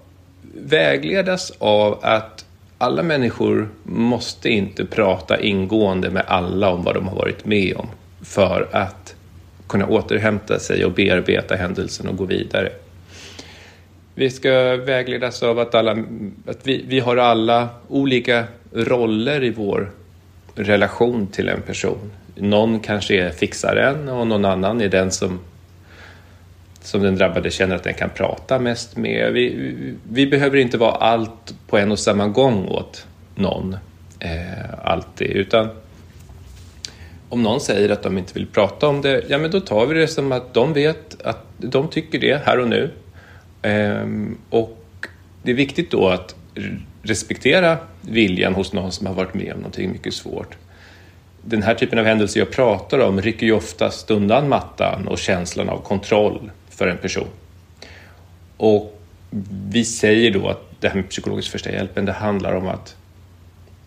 vägledas 0.53 1.51
av 1.57 1.99
att 2.01 2.45
alla 2.77 3.03
människor 3.03 3.69
måste 3.83 4.49
inte 4.49 4.85
prata 4.85 5.39
ingående 5.39 6.09
med 6.09 6.23
alla 6.27 6.69
om 6.69 6.83
vad 6.83 6.95
de 6.95 7.07
har 7.07 7.15
varit 7.15 7.45
med 7.45 7.77
om 7.77 7.87
för 8.21 8.67
att 8.71 9.15
kunna 9.67 9.87
återhämta 9.87 10.59
sig 10.59 10.85
och 10.85 10.91
bearbeta 10.91 11.55
händelsen 11.55 12.07
och 12.07 12.17
gå 12.17 12.25
vidare. 12.25 12.69
Vi 14.15 14.29
ska 14.29 14.75
vägledas 14.75 15.43
av 15.43 15.59
att, 15.59 15.75
alla, 15.75 15.91
att 16.47 16.67
vi, 16.67 16.85
vi 16.87 16.99
har 16.99 17.17
alla 17.17 17.69
olika 17.87 18.43
roller 18.71 19.43
i 19.43 19.49
vår 19.49 19.91
relation 20.55 21.27
till 21.27 21.49
en 21.49 21.61
person. 21.61 22.11
Någon 22.35 22.79
kanske 22.79 23.15
är 23.15 23.29
fixaren 23.29 24.09
och 24.09 24.27
någon 24.27 24.45
annan 24.45 24.81
är 24.81 24.89
den 24.89 25.11
som, 25.11 25.39
som 26.85 27.01
den 27.01 27.15
drabbade 27.15 27.51
känner 27.51 27.75
att 27.75 27.83
den 27.83 27.93
kan 27.93 28.09
prata 28.09 28.59
mest 28.59 28.97
med. 28.97 29.33
Vi, 29.33 29.75
vi 30.09 30.27
behöver 30.27 30.57
inte 30.57 30.77
vara 30.77 30.91
allt 30.91 31.55
på 31.67 31.77
en 31.77 31.91
och 31.91 31.99
samma 31.99 32.27
gång 32.27 32.67
åt 32.67 33.07
någon, 33.35 33.77
eh, 34.19 34.79
alltid, 34.83 35.31
utan 35.31 35.69
om 37.29 37.43
någon 37.43 37.61
säger 37.61 37.89
att 37.89 38.03
de 38.03 38.17
inte 38.17 38.33
vill 38.33 38.47
prata 38.47 38.87
om 38.87 39.01
det, 39.01 39.23
ja 39.29 39.37
men 39.37 39.51
då 39.51 39.59
tar 39.59 39.85
vi 39.85 39.99
det 39.99 40.07
som 40.07 40.31
att 40.31 40.53
de 40.53 40.73
vet 40.73 41.21
att 41.21 41.45
de 41.57 41.87
tycker 41.87 42.19
det 42.19 42.41
här 42.45 42.59
och 42.59 42.67
nu 42.67 42.91
Ehm, 43.65 44.37
och 44.49 45.07
det 45.43 45.51
är 45.51 45.55
viktigt 45.55 45.91
då 45.91 46.07
att 46.07 46.35
respektera 47.01 47.77
viljan 48.01 48.53
hos 48.53 48.73
någon 48.73 48.91
som 48.91 49.07
har 49.07 49.13
varit 49.13 49.33
med 49.33 49.53
om 49.53 49.59
någonting 49.59 49.91
mycket 49.91 50.13
svårt. 50.13 50.57
Den 51.41 51.63
här 51.63 51.75
typen 51.75 51.99
av 51.99 52.05
händelser 52.05 52.39
jag 52.39 52.51
pratar 52.51 52.99
om 52.99 53.21
rycker 53.21 53.45
ju 53.45 53.53
oftast 53.53 54.11
undan 54.11 54.49
mattan 54.49 55.07
och 55.07 55.17
känslan 55.17 55.69
av 55.69 55.81
kontroll 55.81 56.51
för 56.75 56.87
en 56.87 56.97
person. 56.97 57.27
Och 58.57 59.01
vi 59.69 59.85
säger 59.85 60.31
då 60.31 60.49
att 60.49 60.61
det 60.79 60.87
här 60.87 60.95
med 60.95 61.09
psykologisk 61.09 61.51
första 61.51 61.71
hjälpen, 61.71 62.05
det 62.05 62.11
handlar 62.11 62.53
om 62.53 62.67
att 62.67 62.95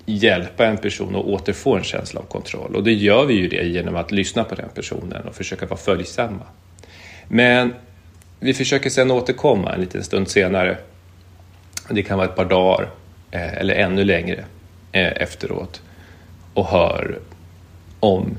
hjälpa 0.07 0.67
en 0.67 0.77
person 0.77 1.17
att 1.17 1.25
återfå 1.25 1.77
en 1.77 1.85
känsla 1.85 2.21
av 2.21 2.25
kontroll. 2.25 2.77
Och 2.77 2.85
det 2.85 2.93
gör 2.93 3.27
vi 3.27 3.35
ju 3.35 3.49
det 3.49 3.63
genom 3.63 3.97
att 3.97 4.13
lyssna 4.13 4.45
på 4.45 4.55
den 4.55 4.69
personen 4.75 5.29
och 5.29 5.35
försöka 5.35 5.67
vara 5.67 5.81
följsamma. 5.81 6.47
Men 7.29 7.75
vi 8.41 8.55
försöker 8.55 8.91
sedan 8.91 9.11
återkomma 9.11 9.75
en 9.75 9.81
liten 9.81 10.05
stund 10.05 10.29
senare. 10.29 10.79
Det 11.91 12.03
kan 12.03 12.19
vara 12.19 12.29
ett 12.29 12.37
par 12.37 12.45
dagar 12.45 12.89
eh, 13.31 13.55
eller 13.55 13.75
ännu 13.75 14.05
längre 14.05 14.45
eh, 14.93 15.23
efteråt 15.23 15.83
och 16.55 16.67
hör 16.67 17.19
om 18.01 18.37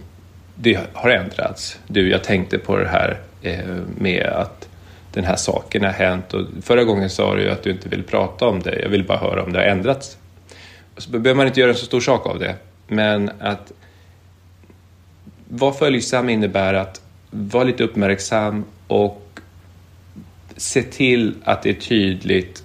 det 0.55 0.79
har 0.93 1.09
ändrats. 1.09 1.79
Du, 1.87 2.09
jag 2.09 2.23
tänkte 2.23 2.57
på 2.57 2.77
det 2.77 2.87
här 2.87 3.17
Eh, 3.41 3.65
med 3.97 4.25
att 4.25 4.69
den 5.11 5.23
här 5.23 5.35
saken 5.35 5.83
har 5.83 5.91
hänt 5.91 6.33
och 6.33 6.45
förra 6.61 6.83
gången 6.83 7.09
sa 7.09 7.35
du 7.35 7.49
att 7.49 7.63
du 7.63 7.71
inte 7.71 7.89
vill 7.89 8.03
prata 8.03 8.47
om 8.47 8.59
det. 8.59 8.81
Jag 8.81 8.89
vill 8.89 9.07
bara 9.07 9.17
höra 9.17 9.43
om 9.43 9.53
det 9.53 9.59
har 9.59 9.65
ändrats. 9.65 10.17
Så 10.97 11.09
behöver 11.09 11.33
man 11.33 11.47
inte 11.47 11.59
göra 11.59 11.71
en 11.71 11.77
så 11.77 11.85
stor 11.85 11.99
sak 11.99 12.25
av 12.25 12.39
det, 12.39 12.55
men 12.87 13.31
att 13.39 13.71
vara 15.49 15.73
följsam 15.73 16.29
innebär 16.29 16.73
att 16.73 17.01
vara 17.31 17.63
lite 17.63 17.83
uppmärksam 17.83 18.65
och 18.87 19.39
se 20.57 20.83
till 20.83 21.35
att 21.43 21.63
det 21.63 21.69
är 21.69 21.73
tydligt 21.73 22.63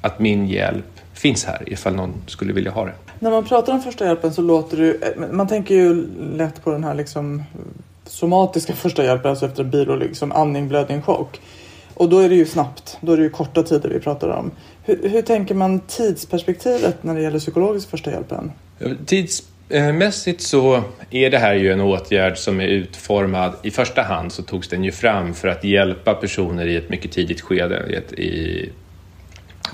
att 0.00 0.18
min 0.18 0.48
hjälp 0.48 1.00
finns 1.12 1.44
här 1.44 1.62
ifall 1.66 1.94
någon 1.94 2.22
skulle 2.26 2.52
vilja 2.52 2.70
ha 2.70 2.84
det. 2.84 2.94
När 3.18 3.30
man 3.30 3.44
pratar 3.44 3.72
om 3.72 3.82
första 3.82 4.06
hjälpen 4.06 4.32
så 4.32 4.42
låter 4.42 4.76
det, 4.76 5.32
man 5.32 5.48
tänker 5.48 5.74
ju 5.74 6.06
lätt 6.36 6.64
på 6.64 6.70
den 6.70 6.84
här 6.84 6.94
liksom 6.94 7.42
somatiska 8.14 8.72
första 8.72 9.04
hjälpen, 9.04 9.30
alltså 9.30 9.46
efter 9.46 9.64
en 9.64 9.70
bilolycka, 9.70 10.14
som 10.14 10.32
andning, 10.32 10.68
blödning, 10.68 11.02
chock. 11.02 11.40
Och 11.94 12.08
då 12.08 12.18
är 12.18 12.28
det 12.28 12.34
ju 12.34 12.46
snabbt, 12.46 12.98
då 13.00 13.12
är 13.12 13.16
det 13.16 13.22
ju 13.22 13.30
korta 13.30 13.62
tider 13.62 13.88
vi 13.88 14.00
pratar 14.00 14.28
om. 14.28 14.50
Hur, 14.82 15.08
hur 15.08 15.22
tänker 15.22 15.54
man 15.54 15.80
tidsperspektivet 15.80 17.02
när 17.02 17.14
det 17.14 17.22
gäller 17.22 17.38
psykologisk 17.38 17.90
första 17.90 18.10
hjälpen? 18.10 18.52
Tidsmässigt 19.06 20.40
eh, 20.40 20.44
så 20.44 20.82
är 21.10 21.30
det 21.30 21.38
här 21.38 21.54
ju 21.54 21.72
en 21.72 21.80
åtgärd 21.80 22.38
som 22.38 22.60
är 22.60 22.66
utformad, 22.66 23.52
i 23.62 23.70
första 23.70 24.02
hand 24.02 24.32
så 24.32 24.42
togs 24.42 24.68
den 24.68 24.84
ju 24.84 24.92
fram 24.92 25.34
för 25.34 25.48
att 25.48 25.64
hjälpa 25.64 26.14
personer 26.14 26.66
i 26.66 26.76
ett 26.76 26.88
mycket 26.88 27.12
tidigt 27.12 27.40
skede. 27.40 28.02
I, 28.16 28.70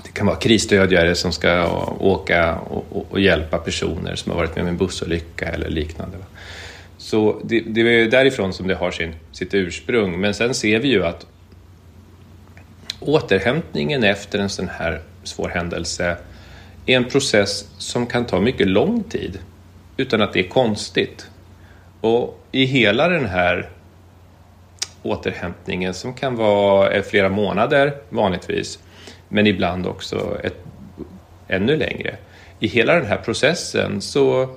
det 0.03 0.11
kan 0.13 0.25
vara 0.25 0.35
krisstödjare 0.35 1.15
som 1.15 1.31
ska 1.31 1.65
åka 1.99 2.55
och, 2.55 3.05
och, 3.11 3.19
hjälpa 3.19 3.57
personer 3.57 4.15
som 4.15 4.31
har 4.31 4.37
varit 4.37 4.55
med 4.55 4.61
om 4.61 4.67
en 4.67 4.77
bussolycka 4.77 5.45
eller 5.45 5.69
liknande. 5.69 6.17
Så 7.11 7.41
det, 7.43 7.59
det 7.59 7.81
är 7.81 8.07
därifrån 8.07 8.53
som 8.53 8.67
det 8.67 8.75
har 8.75 8.91
sin, 8.91 9.15
sitt 9.31 9.53
ursprung. 9.53 10.19
Men 10.19 10.33
sen 10.33 10.53
ser 10.53 10.79
vi 10.79 10.87
ju 10.87 11.05
att 11.05 11.25
återhämtningen 12.99 14.03
efter 14.03 14.39
en 14.39 14.49
sån 14.49 14.69
här 14.69 15.01
svår 15.23 15.49
händelse 15.49 16.17
är 16.85 16.97
en 16.97 17.05
process 17.05 17.65
som 17.77 18.07
kan 18.07 18.25
ta 18.25 18.39
mycket 18.39 18.67
lång 18.67 19.03
tid 19.03 19.39
utan 19.97 20.21
att 20.21 20.33
det 20.33 20.39
är 20.39 20.49
konstigt. 20.49 21.27
Och 22.01 22.43
i 22.51 22.65
hela 22.65 23.09
den 23.09 23.25
här 23.25 23.69
återhämtningen 25.03 25.93
som 25.93 26.13
kan 26.13 26.35
vara 26.35 26.91
eh, 26.91 27.03
flera 27.03 27.29
månader 27.29 27.93
vanligtvis, 28.09 28.79
men 29.27 29.47
ibland 29.47 29.87
också 29.87 30.37
ett, 30.43 30.57
ännu 31.47 31.77
längre. 31.77 32.15
I 32.59 32.67
hela 32.67 32.93
den 32.93 33.05
här 33.05 33.17
processen 33.17 34.01
så 34.01 34.55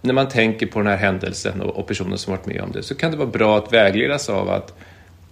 när 0.00 0.14
man 0.14 0.28
tänker 0.28 0.66
på 0.66 0.78
den 0.78 0.88
här 0.88 0.96
händelsen 0.96 1.60
och, 1.60 1.76
och 1.76 1.86
personen 1.86 2.18
som 2.18 2.30
varit 2.30 2.46
med 2.46 2.60
om 2.60 2.72
det 2.72 2.82
så 2.82 2.94
kan 2.94 3.10
det 3.10 3.16
vara 3.16 3.28
bra 3.28 3.58
att 3.58 3.72
vägledas 3.72 4.28
av 4.28 4.50
att 4.50 4.74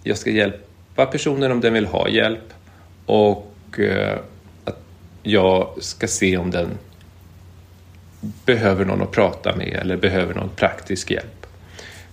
jag 0.03 0.17
ska 0.17 0.29
hjälpa 0.29 1.05
personen 1.05 1.51
om 1.51 1.61
den 1.61 1.73
vill 1.73 1.85
ha 1.85 2.09
hjälp 2.09 2.53
och 3.05 3.79
eh, 3.79 4.19
att 4.65 4.79
jag 5.23 5.69
ska 5.79 6.07
se 6.07 6.37
om 6.37 6.51
den 6.51 6.69
behöver 8.45 8.85
någon 8.85 9.01
att 9.01 9.11
prata 9.11 9.55
med 9.55 9.73
eller 9.81 9.97
behöver 9.97 10.33
någon 10.33 10.49
praktisk 10.49 11.11
hjälp. 11.11 11.45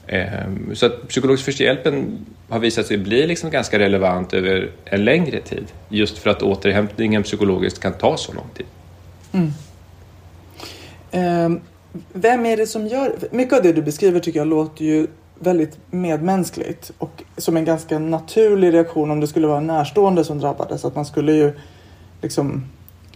Ehm, 0.07 0.75
så 0.75 0.87
att 0.87 1.09
psykologisk 1.09 1.45
första 1.45 1.65
hjälpen 1.65 2.27
har 2.49 2.59
visat 2.59 2.87
sig 2.87 2.99
bli 2.99 3.27
liksom 3.27 3.51
ganska 3.51 3.79
relevant 3.79 4.35
över 4.35 4.71
en 4.85 5.05
längre 5.05 5.41
tid. 5.41 5.65
Just 5.89 6.19
för 6.19 6.31
att 6.31 6.43
återhämtningen 6.43 7.23
psykologiskt 7.23 7.81
kan 7.81 7.93
ta 7.93 8.17
så 8.17 8.33
lång 8.33 8.49
tid. 8.55 8.67
Mm. 9.33 9.53
Ehm, 11.11 11.61
vem 12.13 12.47
är 12.47 12.57
det 12.57 12.67
som 12.67 12.87
gör... 12.87 13.15
Mycket 13.31 13.57
av 13.57 13.63
det 13.63 13.73
du 13.73 13.83
beskriver 13.83 14.21
tycker 14.21 14.41
jag 14.41 14.49
låter 14.49 14.85
ju 14.85 15.07
väldigt 15.39 15.79
medmänskligt 15.91 16.93
och 16.99 17.23
som 17.37 17.57
en 17.57 17.65
ganska 17.65 17.99
naturlig 17.99 18.75
reaktion 18.75 19.11
om 19.11 19.21
det 19.21 19.27
skulle 19.27 19.47
vara 19.47 19.59
en 19.59 19.67
närstående 19.67 20.25
som 20.25 20.39
drabbades. 20.39 20.85
Att 20.85 20.95
man 20.95 21.05
skulle 21.05 21.33
ju 21.33 21.53
liksom 22.23 22.65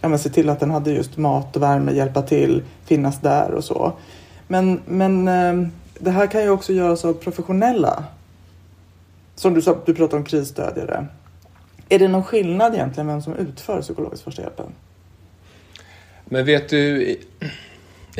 ja, 0.01 0.17
se 0.17 0.29
till 0.29 0.49
att 0.49 0.59
den 0.59 0.71
hade 0.71 0.91
just 0.91 1.17
mat 1.17 1.55
och 1.55 1.61
värme, 1.61 1.91
hjälpa 1.91 2.21
till, 2.21 2.63
finnas 2.85 3.21
där 3.21 3.51
och 3.51 3.63
så. 3.63 3.93
Men, 4.47 4.81
men 4.85 5.27
eh, 5.27 5.69
det 5.99 6.11
här 6.11 6.27
kan 6.27 6.43
ju 6.43 6.49
också 6.49 6.73
göras 6.73 7.05
av 7.05 7.13
professionella. 7.13 8.03
Som 9.35 9.53
du 9.53 9.61
sa, 9.61 9.77
du 9.85 9.93
pratade 9.93 10.17
om 10.17 10.25
krisstödjare. 10.25 11.07
Är 11.89 11.99
det 11.99 12.07
någon 12.07 12.23
skillnad 12.23 12.73
egentligen 12.73 13.07
vem 13.07 13.21
som 13.21 13.35
utför 13.35 13.81
psykologisk 13.81 14.23
första 14.23 14.41
hjälpen? 14.41 14.65
Men 16.25 16.45
vet 16.45 16.69
du, 16.69 17.15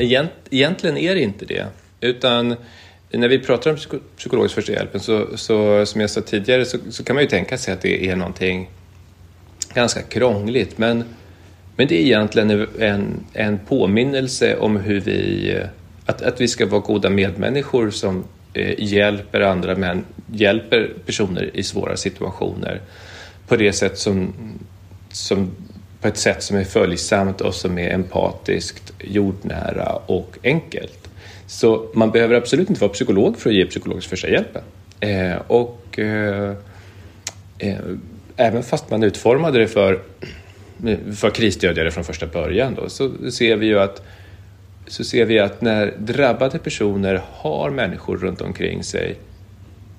egentligen 0.00 0.96
är 0.96 1.14
det 1.14 1.20
inte 1.20 1.44
det. 1.44 1.66
Utan 2.00 2.56
när 3.10 3.28
vi 3.28 3.38
pratar 3.38 3.70
om 3.70 3.76
psykologisk 4.16 4.54
första 4.54 4.72
hjälpen 4.72 5.00
så, 5.00 5.26
så 5.36 5.86
som 5.86 6.00
jag 6.00 6.10
sa 6.10 6.20
tidigare 6.20 6.64
så, 6.64 6.78
så, 6.90 7.04
kan 7.04 7.16
man 7.16 7.22
ju 7.22 7.28
tänka 7.28 7.58
sig 7.58 7.74
att 7.74 7.80
det 7.80 8.08
är 8.08 8.16
någonting 8.16 8.70
ganska 9.74 10.02
krångligt. 10.02 10.78
Men, 10.78 11.04
men 11.76 11.88
det 11.88 11.94
är 11.94 12.02
egentligen 12.02 12.66
en, 12.78 13.24
en 13.32 13.58
påminnelse 13.58 14.56
om 14.56 14.76
hur 14.76 15.00
vi 15.00 15.56
att, 16.06 16.22
att 16.22 16.40
vi 16.40 16.48
ska 16.48 16.66
vara 16.66 16.80
goda 16.80 17.10
medmänniskor 17.10 17.90
som 17.90 18.24
eh, 18.52 18.74
hjälper 18.78 19.40
andra 19.40 19.76
män, 19.76 20.04
hjälper 20.32 20.92
personer 21.06 21.50
i 21.54 21.62
svåra 21.62 21.96
situationer 21.96 22.80
på 23.48 23.56
det 23.56 23.72
sätt 23.72 23.98
som, 23.98 24.32
som 25.12 25.50
på 26.00 26.08
ett 26.08 26.16
sätt 26.16 26.42
som 26.42 26.56
är 26.56 26.64
följsamt 26.64 27.40
och 27.40 27.54
som 27.54 27.78
är 27.78 27.90
empatiskt, 27.90 28.92
jordnära 28.98 29.92
och 30.06 30.38
enkelt. 30.44 31.08
Så 31.46 31.90
man 31.94 32.10
behöver 32.10 32.34
absolut 32.34 32.68
inte 32.68 32.80
vara 32.80 32.92
psykolog 32.92 33.38
för 33.38 33.50
att 33.50 33.56
ge 33.56 33.66
psykologisk 33.66 34.08
första 34.08 34.28
hjälpen. 34.28 34.62
Eh, 35.00 35.36
och 35.46 35.98
eh, 35.98 36.54
eh, 37.58 37.78
även 38.36 38.62
fast 38.62 38.90
man 38.90 39.02
utformade 39.02 39.58
det 39.58 39.68
för, 39.68 40.02
för 41.16 41.30
krisstödjare 41.30 41.90
från 41.90 42.04
första 42.04 42.26
början 42.26 42.74
då, 42.74 42.88
så 42.88 43.30
ser 43.30 43.56
vi 43.56 43.66
ju 43.66 43.78
att 43.78 44.02
så 44.86 45.04
ser 45.04 45.24
vi 45.24 45.38
att 45.38 45.60
när 45.60 45.94
drabbade 45.98 46.58
personer 46.58 47.22
har 47.32 47.70
människor 47.70 48.16
runt 48.16 48.40
omkring 48.40 48.84
sig 48.84 49.16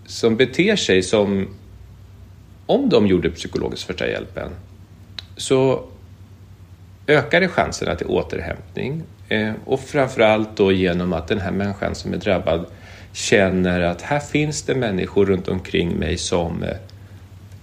som 0.05 0.35
beter 0.35 0.75
sig 0.75 1.03
som 1.03 1.47
om 2.65 2.89
de 2.89 3.07
gjorde 3.07 3.29
psykologisk 3.29 3.87
första 3.87 4.07
hjälpen 4.07 4.49
så 5.37 5.83
ökade 7.11 7.47
chanserna 7.47 7.95
till 7.95 8.07
återhämtning 8.07 9.03
eh, 9.29 9.51
och 9.65 9.79
framförallt 9.79 10.57
då 10.57 10.71
genom 10.71 11.13
att 11.13 11.27
den 11.27 11.39
här 11.39 11.51
människan 11.51 11.95
som 11.95 12.13
är 12.13 12.17
drabbad 12.17 12.65
känner 13.13 13.81
att 13.81 14.01
här 14.01 14.19
finns 14.19 14.61
det 14.61 14.75
människor 14.75 15.25
runt 15.25 15.47
omkring 15.47 15.99
mig 15.99 16.17
som 16.17 16.63
eh, 16.63 16.77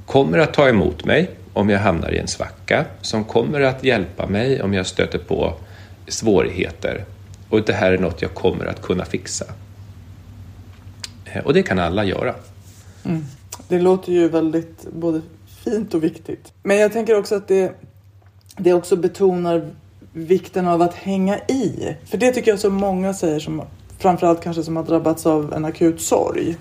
kommer 0.07 0.38
att 0.38 0.55
ta 0.55 0.69
emot 0.69 1.05
mig 1.05 1.31
om 1.52 1.71
jag 1.71 1.78
hamnar 1.78 2.11
i 2.14 2.19
en 2.19 2.28
svacka, 2.28 2.85
som 3.00 3.25
kommer 3.25 3.61
att 3.61 3.85
hjälpa 3.85 4.26
mig 4.26 4.62
om 4.62 4.75
jag 4.75 4.87
stöter 4.87 5.19
på 5.19 5.55
svårigheter 6.09 7.05
och 7.49 7.62
det 7.62 7.73
här 7.73 7.93
är 7.93 7.99
något 7.99 8.23
jag 8.23 8.35
kommer 8.35 8.67
att 8.67 8.83
kunna 8.83 9.05
fixa. 9.05 9.45
Eh, 11.25 11.45
och 11.45 11.55
det 11.55 11.62
kan 11.62 11.78
alla 11.78 12.05
göra. 12.05 12.35
Mm. 13.05 13.25
Det 13.69 13.81
låter 13.81 14.12
ju 14.12 14.28
väldigt 14.28 14.87
både 14.93 15.21
fint 15.64 15.95
och 15.95 16.05
viktigt. 16.05 16.52
Men 16.62 16.78
jag 16.78 16.93
tänker 16.93 17.19
också 17.19 17.35
att 17.35 17.49
det, 17.49 17.73
det 18.59 18.73
också 18.73 18.97
betonar 18.97 19.71
vikten 20.12 20.69
av 20.69 20.83
att 20.83 20.95
hänga 20.95 21.38
i. 21.38 21.97
För 22.05 22.19
det 22.19 22.33
tycker 22.33 22.50
jag 22.50 22.61
så 22.61 22.71
många 22.71 23.15
säger, 23.15 23.38
som, 23.38 23.62
framförallt 23.99 24.42
kanske 24.42 24.62
som 24.62 24.77
har 24.77 24.85
drabbats 24.85 25.27
av 25.27 25.53
en 25.53 25.64
akut 25.64 26.01
sorg. 26.01 26.57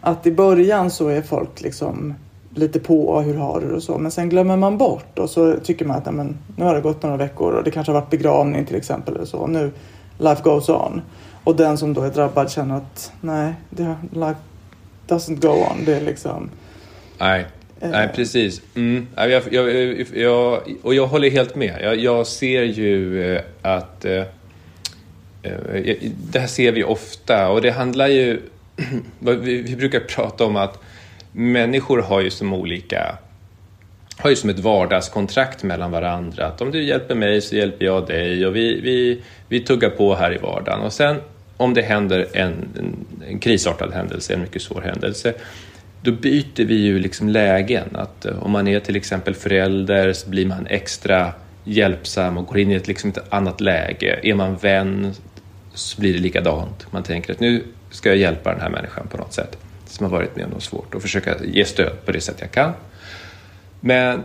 Att 0.00 0.26
i 0.26 0.32
början 0.32 0.90
så 0.90 1.08
är 1.08 1.22
folk 1.22 1.60
liksom 1.60 2.14
lite 2.54 2.80
på 2.80 3.20
hur 3.20 3.34
har 3.34 3.60
du 3.60 3.74
och 3.74 3.82
så. 3.82 3.98
Men 3.98 4.10
sen 4.10 4.28
glömmer 4.28 4.56
man 4.56 4.78
bort 4.78 5.18
och 5.18 5.30
så 5.30 5.56
tycker 5.64 5.84
man 5.84 5.96
att 5.96 6.14
men, 6.14 6.38
nu 6.56 6.64
har 6.64 6.74
det 6.74 6.80
gått 6.80 7.02
några 7.02 7.16
veckor 7.16 7.52
och 7.52 7.64
det 7.64 7.70
kanske 7.70 7.92
har 7.92 8.00
varit 8.00 8.10
begravning 8.10 8.66
till 8.66 8.76
exempel. 8.76 9.14
Eller 9.14 9.24
så. 9.24 9.46
Nu 9.46 9.72
life 10.18 10.42
goes 10.42 10.68
on. 10.68 11.00
Och 11.44 11.56
den 11.56 11.78
som 11.78 11.94
då 11.94 12.02
är 12.02 12.10
drabbad 12.10 12.50
känner 12.50 12.76
att 12.76 13.12
nej, 13.20 13.54
det, 13.70 13.96
life 14.12 14.40
doesn't 15.08 15.40
go 15.40 15.48
on. 15.48 15.84
Det 15.86 15.94
är 15.94 16.00
liksom... 16.00 16.50
Nej 17.18 17.46
nej 17.90 18.08
precis. 18.14 18.62
Mm. 18.74 19.06
Jag, 19.16 19.42
jag, 19.50 20.06
jag, 20.14 20.62
och 20.82 20.94
jag 20.94 21.06
håller 21.06 21.30
helt 21.30 21.54
med. 21.54 21.98
Jag, 21.98 22.26
ser 22.26 22.62
ju 22.62 23.24
eh, 23.34 23.42
att 23.62 24.04
eh, 24.04 24.24
eh 25.42 25.96
det 26.32 26.38
här 26.38 26.46
ser 26.46 26.72
vi 26.72 26.84
ofta 26.84 27.48
och 27.48 27.62
det 27.62 27.70
handlar 27.70 28.08
ju... 28.08 28.40
vi 29.18 29.76
brukar 29.76 30.00
prata 30.00 30.44
om 30.44 30.56
att 30.56 30.78
människor 31.32 31.98
har 32.02 32.20
ju 32.20 32.30
som 32.30 32.52
olika 32.52 33.18
har 34.16 34.30
ju 34.30 34.36
som 34.36 34.50
ett 34.50 34.58
vardagskontrakt 34.58 35.62
mellan 35.62 35.90
varandra. 35.90 36.46
Att 36.46 36.60
om 36.60 36.70
du 36.70 36.82
hjälper 36.82 37.14
mig 37.14 37.40
så 37.40 37.56
hjälper 37.56 37.84
jag 37.84 38.06
dig 38.06 38.46
och 38.46 38.56
vi, 38.56 38.80
vi, 38.80 39.22
vi 39.48 39.60
tuggar 39.60 39.90
på 39.90 40.14
här 40.14 40.34
i 40.34 40.38
vardagen. 40.38 40.80
Och 40.80 40.92
sen 40.92 41.16
om 41.56 41.74
det 41.74 41.82
händer 41.82 42.28
en, 42.32 42.52
en, 42.78 43.06
en 43.28 43.38
krisartad 43.38 43.92
händelse, 43.92 44.34
en 44.34 44.40
mycket 44.40 44.62
svår 44.62 44.80
händelse, 44.80 45.34
då 46.02 46.12
byter 46.12 46.64
vi 46.64 46.74
ju 46.74 46.98
liksom 46.98 47.28
lägen. 47.28 47.96
Att 47.96 48.24
eh, 48.24 48.42
om 48.42 48.50
man 48.50 48.68
är 48.68 48.80
till 48.80 48.96
exempel 48.96 49.34
förälder 49.34 50.12
så 50.12 50.30
blir 50.30 50.46
man 50.46 50.66
extra 50.66 51.32
hjälpsam 51.64 52.38
och 52.38 52.46
går 52.46 52.58
in 52.58 52.70
i 52.70 52.74
ett, 52.74 52.88
liksom 52.88 53.10
ett 53.10 53.32
annat 53.32 53.60
läge. 53.60 54.20
Är 54.22 54.34
man 54.34 54.56
vän 54.56 55.14
så 55.74 56.00
blir 56.00 56.12
det 56.12 56.18
likadant. 56.18 56.86
Man 56.92 57.02
tänker 57.02 57.32
att 57.32 57.40
nu 57.40 57.64
ska 57.90 58.08
jag 58.08 58.18
hjälpa 58.18 58.52
den 58.52 58.60
här 58.60 58.70
människan 58.70 59.06
på 59.08 59.16
något 59.16 59.32
sätt 59.32 59.58
som 59.86 60.04
har 60.04 60.10
varit 60.10 60.36
med 60.36 60.44
om 60.44 60.50
något 60.50 60.62
svårt 60.62 60.94
och 60.94 61.02
försöka 61.02 61.44
ge 61.44 61.64
stöd 61.64 62.04
på 62.04 62.12
det 62.12 62.20
sätt 62.20 62.36
jag 62.40 62.50
kan. 62.50 62.72
Men 63.80 64.24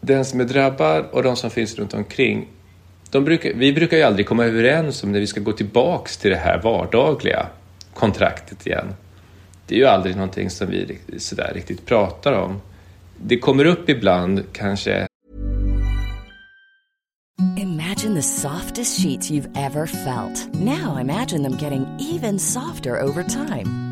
den 0.00 0.24
som 0.24 0.40
är 0.40 0.44
drabbad 0.44 1.04
och 1.12 1.22
de 1.22 1.36
som 1.36 1.50
finns 1.50 1.78
runt 1.78 1.94
omkring, 1.94 2.48
brukar, 3.10 3.52
vi 3.54 3.72
brukar 3.72 3.96
ju 3.96 4.02
aldrig 4.02 4.26
komma 4.26 4.44
överens 4.44 5.02
om 5.02 5.12
när 5.12 5.20
vi 5.20 5.26
ska 5.26 5.40
gå 5.40 5.52
tillbaks 5.52 6.16
till 6.16 6.30
det 6.30 6.36
här 6.36 6.62
vardagliga 6.62 7.46
kontraktet 7.94 8.66
igen. 8.66 8.94
Det 9.66 9.74
är 9.74 9.78
ju 9.78 9.86
aldrig 9.86 10.16
någonting 10.16 10.50
som 10.50 10.70
vi 10.70 10.98
sådär 11.18 11.52
riktigt 11.54 11.86
pratar 11.86 12.32
om. 12.32 12.60
Det 13.16 13.38
kommer 13.38 13.64
upp 13.64 13.88
ibland 13.88 14.42
kanske. 14.52 15.06
Imagine 17.58 18.14
the 18.14 18.22
softest 18.22 19.00
sheets 19.00 19.30
you've 19.30 19.50
ever 19.56 19.86
felt. 19.86 20.54
Now 20.54 21.00
imagine 21.00 21.42
them 21.42 21.56
getting 21.58 21.86
even 22.14 22.38
softer 22.38 23.02
over 23.02 23.22
time. 23.22 23.85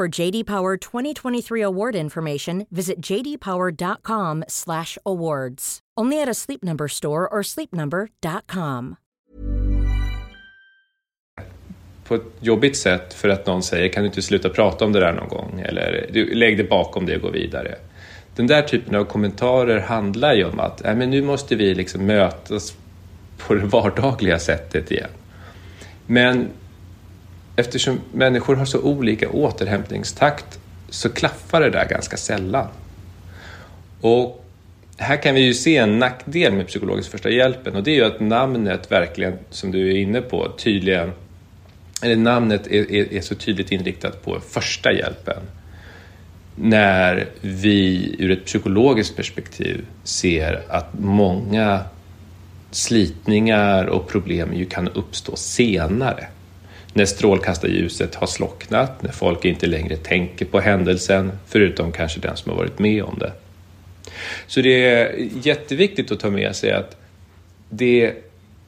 For 0.00 0.20
JD 0.20 0.46
Power 0.46 0.76
2023 0.76 1.64
award 1.64 1.96
information, 1.96 2.66
visit 2.70 3.06
jdpower.com/awards. 3.06 5.78
Only 6.00 6.22
at 6.22 6.28
a 6.28 6.34
Sleep 6.34 6.62
Number 6.62 6.88
store 6.88 7.28
or 7.28 7.42
sleepnumber.com. 7.42 8.96
På 12.04 12.14
ett 12.14 12.22
jobbigt 12.40 12.76
sätt 12.76 13.14
för 13.14 13.28
att 13.28 13.46
någon 13.46 13.62
säger 13.62 13.88
kan 13.88 14.02
du 14.02 14.06
inte 14.06 14.22
sluta 14.22 14.48
prata 14.48 14.84
om 14.84 14.92
det 14.92 15.00
där 15.00 15.12
någon 15.12 15.28
gång 15.28 15.60
eller 15.60 16.10
du, 16.12 16.34
lägg 16.34 16.58
det 16.58 16.64
bakom 16.64 17.06
dig 17.06 17.16
och 17.16 17.22
gå 17.22 17.30
vidare. 17.30 17.74
Den 18.36 18.46
där 18.46 18.62
typen 18.62 18.94
av 18.94 19.04
kommentarer 19.04 19.80
handlar 19.80 20.34
ju 20.34 20.44
om 20.44 20.60
att 20.60 20.84
äh, 20.84 20.94
men 20.94 21.10
nu 21.10 21.22
måste 21.22 21.56
vi 21.56 21.74
liksom 21.74 22.06
mötas 22.06 22.76
på 23.38 23.54
det 23.54 23.66
vardagliga 23.66 24.38
sättet 24.38 24.90
igen. 24.90 25.10
Men 26.06 26.48
eftersom 27.56 28.00
människor 28.12 28.56
har 28.56 28.64
så 28.64 28.80
olika 28.80 29.30
återhämtningstakt 29.30 30.58
så 30.88 31.08
klaffar 31.08 31.60
det 31.60 31.70
där 31.70 31.88
ganska 31.88 32.16
sällan. 32.16 32.66
Och 34.00 34.44
här 34.96 35.22
kan 35.22 35.34
vi 35.34 35.40
ju 35.40 35.54
se 35.54 35.76
en 35.76 35.98
nackdel 35.98 36.52
med 36.52 36.66
psykologisk 36.66 37.10
första 37.10 37.30
hjälpen 37.30 37.76
och 37.76 37.82
det 37.82 37.90
är 37.90 37.94
ju 37.94 38.04
att 38.04 38.20
namnet 38.20 38.92
verkligen, 38.92 39.38
som 39.50 39.70
du 39.70 39.90
är 39.90 39.96
inne 39.96 40.20
på, 40.20 40.52
tydligen, 40.58 41.12
eller 42.02 42.16
namnet 42.16 42.66
är, 42.66 42.92
är, 42.92 43.12
är 43.12 43.20
så 43.20 43.34
tydligt 43.34 43.72
inriktat 43.72 44.24
på 44.24 44.40
första 44.40 44.92
hjälpen. 44.92 45.42
När 46.56 47.28
vi 47.40 48.14
ur 48.18 48.30
ett 48.30 48.44
psykologiskt 48.44 49.16
perspektiv 49.16 49.84
ser 50.04 50.62
att 50.68 50.98
många 50.98 51.80
slitningar 52.70 53.86
och 53.86 54.08
problem 54.08 54.54
ju 54.54 54.64
kan 54.64 54.88
uppstå 54.88 55.36
senare 55.36 56.26
när 56.92 57.04
strålkastarljuset 57.04 58.14
har 58.14 58.26
slocknat, 58.26 59.02
när 59.02 59.12
folk 59.12 59.44
inte 59.44 59.66
längre 59.66 59.96
tänker 59.96 60.44
på 60.44 60.60
händelsen, 60.60 61.32
förutom 61.46 61.92
kanske 61.92 62.20
den 62.20 62.36
som 62.36 62.50
har 62.50 62.58
varit 62.58 62.78
med 62.78 63.02
om 63.02 63.18
det. 63.18 63.32
Så 64.46 64.60
det 64.60 64.84
är 64.84 65.28
jätteviktigt 65.42 66.12
att 66.12 66.20
ta 66.20 66.30
med 66.30 66.56
sig 66.56 66.72
att 66.72 66.96
det 67.68 68.14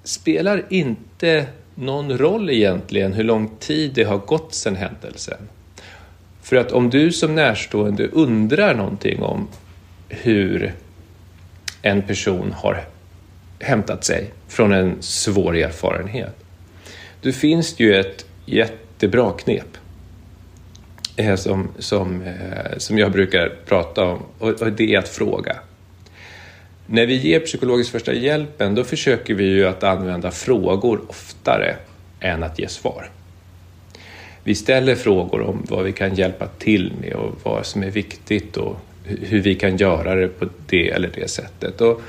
spelar 0.05 0.65
inte 0.69 1.47
någon 1.75 2.19
roll 2.19 2.51
egentligen 2.51 3.13
hur 3.13 3.25
lång 3.25 3.51
tid 3.59 3.93
det 3.95 4.05
har 4.05 4.19
gått 4.19 4.55
sedan 4.55 4.77
händelsen. 4.77 5.49
För 6.43 6.57
att 6.57 6.73
om 6.73 6.91
du 6.91 7.13
som 7.13 7.35
närstående 7.35 8.09
undrar 8.09 8.75
någonting 8.75 9.23
om 9.23 9.49
hur 10.09 10.73
en 11.83 12.03
person 12.03 12.53
har 12.57 12.85
hämtat 13.61 14.05
sig 14.05 14.31
från 14.49 14.73
en 14.73 14.97
svår 15.03 15.57
erfarenhet 15.57 16.42
då 17.23 17.33
finns 17.33 17.77
det 17.77 17.85
ju 17.85 17.95
ett 17.95 18.27
jättebra 18.47 19.33
knep 19.33 19.77
eh, 21.17 21.37
som, 21.37 21.69
som, 21.79 22.23
eh, 22.23 22.79
som 22.79 22.99
jag 22.99 23.13
brukar 23.13 23.53
prata 23.67 24.05
om 24.05 24.23
och 24.39 24.73
det 24.73 24.95
är 24.95 24.99
att 24.99 25.09
fråga. 25.09 25.57
När 26.87 27.07
vi 27.07 27.15
ger 27.15 27.41
psykologisk 27.41 27.91
första 27.91 28.13
hjälpen 28.13 28.75
då 28.75 28.85
försöker 28.85 29.35
vi 29.35 29.45
ju 29.45 29.67
att 29.67 29.83
använda 29.83 30.31
frågor 30.31 31.01
oftare 31.09 31.77
än 32.21 32.43
att 32.43 32.59
ge 32.59 32.69
svar. 32.69 33.11
Vi 34.45 34.55
ställer 34.55 34.95
frågor 34.95 35.41
om 35.41 35.67
vad 35.69 35.85
vi 35.85 35.93
kan 35.93 36.15
hjälpa 36.15 36.47
till 36.47 36.93
med 37.01 37.13
och 37.13 37.35
vad 37.43 37.67
som 37.67 37.83
är 37.83 37.91
viktigt 37.91 38.57
och 38.57 38.77
hur 39.05 39.41
vi 39.41 39.55
kan 39.55 39.77
göra 39.77 40.15
det 40.15 40.29
på 40.29 40.49
det 40.67 40.91
eller 40.91 41.11
det 41.15 41.31
sättet. 41.31 41.81
Och 41.81 42.03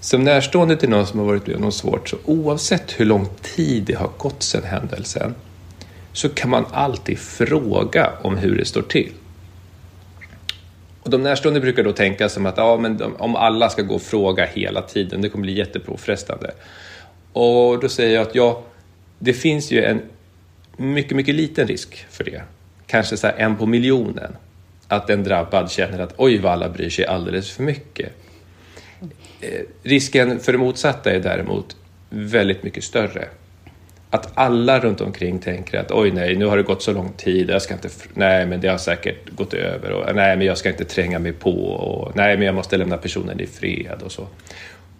som 0.00 0.24
närstående 0.24 0.76
till 0.76 0.88
någon 0.88 1.06
som 1.06 1.18
har 1.18 1.26
varit 1.26 1.46
med 1.46 1.56
om 1.56 1.62
något 1.62 1.74
svårt, 1.74 2.08
så 2.08 2.16
oavsett 2.24 3.00
hur 3.00 3.04
lång 3.04 3.28
tid 3.42 3.82
det 3.82 3.94
har 3.94 4.10
gått 4.18 4.42
sedan 4.42 4.64
händelsen, 4.64 5.34
så 6.12 6.28
kan 6.28 6.50
man 6.50 6.66
alltid 6.72 7.18
fråga 7.18 8.12
om 8.22 8.36
hur 8.36 8.58
det 8.58 8.64
står 8.64 8.82
till. 8.82 9.12
Och 11.02 11.10
de 11.10 11.22
närstående 11.22 11.60
brukar 11.60 11.82
då 11.82 11.92
tänka 11.92 12.28
som 12.28 12.46
att 12.46 12.56
ja, 12.56 12.76
men 12.76 13.02
om 13.18 13.36
alla 13.36 13.70
ska 13.70 13.82
gå 13.82 13.94
och 13.94 14.02
fråga 14.02 14.46
hela 14.46 14.82
tiden, 14.82 15.20
det 15.20 15.28
kommer 15.28 15.42
bli 15.42 15.58
jättepåfrestande. 15.58 16.50
Och 17.32 17.80
då 17.80 17.88
säger 17.88 18.14
jag 18.14 18.22
att 18.22 18.34
ja, 18.34 18.62
det 19.18 19.32
finns 19.32 19.70
ju 19.70 19.84
en 19.84 20.02
mycket, 20.76 21.16
mycket 21.16 21.34
liten 21.34 21.66
risk 21.66 22.06
för 22.10 22.24
det. 22.24 22.42
Kanske 22.86 23.16
så 23.16 23.30
en 23.36 23.56
på 23.56 23.66
miljonen. 23.66 24.36
Att 24.88 25.10
en 25.10 25.24
drabbad 25.24 25.70
känner 25.70 25.98
att 25.98 26.14
oj 26.16 26.38
vad 26.38 26.52
alla 26.52 26.68
bryr 26.68 26.90
sig 26.90 27.06
alldeles 27.06 27.50
för 27.50 27.62
mycket. 27.62 28.12
Eh, 29.40 29.60
risken 29.82 30.40
för 30.40 30.52
det 30.52 30.58
motsatta 30.58 31.10
är 31.10 31.20
däremot 31.20 31.76
väldigt 32.10 32.62
mycket 32.62 32.84
större. 32.84 33.28
Att 34.10 34.30
alla 34.34 34.80
runt 34.80 35.00
omkring 35.00 35.38
tänker 35.38 35.78
att 35.78 35.90
oj 35.90 36.10
nej, 36.10 36.36
nu 36.36 36.44
har 36.44 36.56
det 36.56 36.62
gått 36.62 36.82
så 36.82 36.92
lång 36.92 37.12
tid, 37.12 37.50
jag 37.50 37.62
ska 37.62 37.74
inte, 37.74 37.88
nej 38.14 38.46
men 38.46 38.60
det 38.60 38.68
har 38.68 38.78
säkert 38.78 39.30
gått 39.30 39.54
över 39.54 39.90
och 39.92 40.14
nej 40.14 40.36
men 40.36 40.46
jag 40.46 40.58
ska 40.58 40.68
inte 40.68 40.84
tränga 40.84 41.18
mig 41.18 41.32
på 41.32 41.64
och 41.64 42.16
nej 42.16 42.36
men 42.36 42.46
jag 42.46 42.54
måste 42.54 42.76
lämna 42.76 42.96
personen 42.96 43.40
i 43.40 43.46
fred 43.46 44.02
och 44.04 44.12
så. 44.12 44.26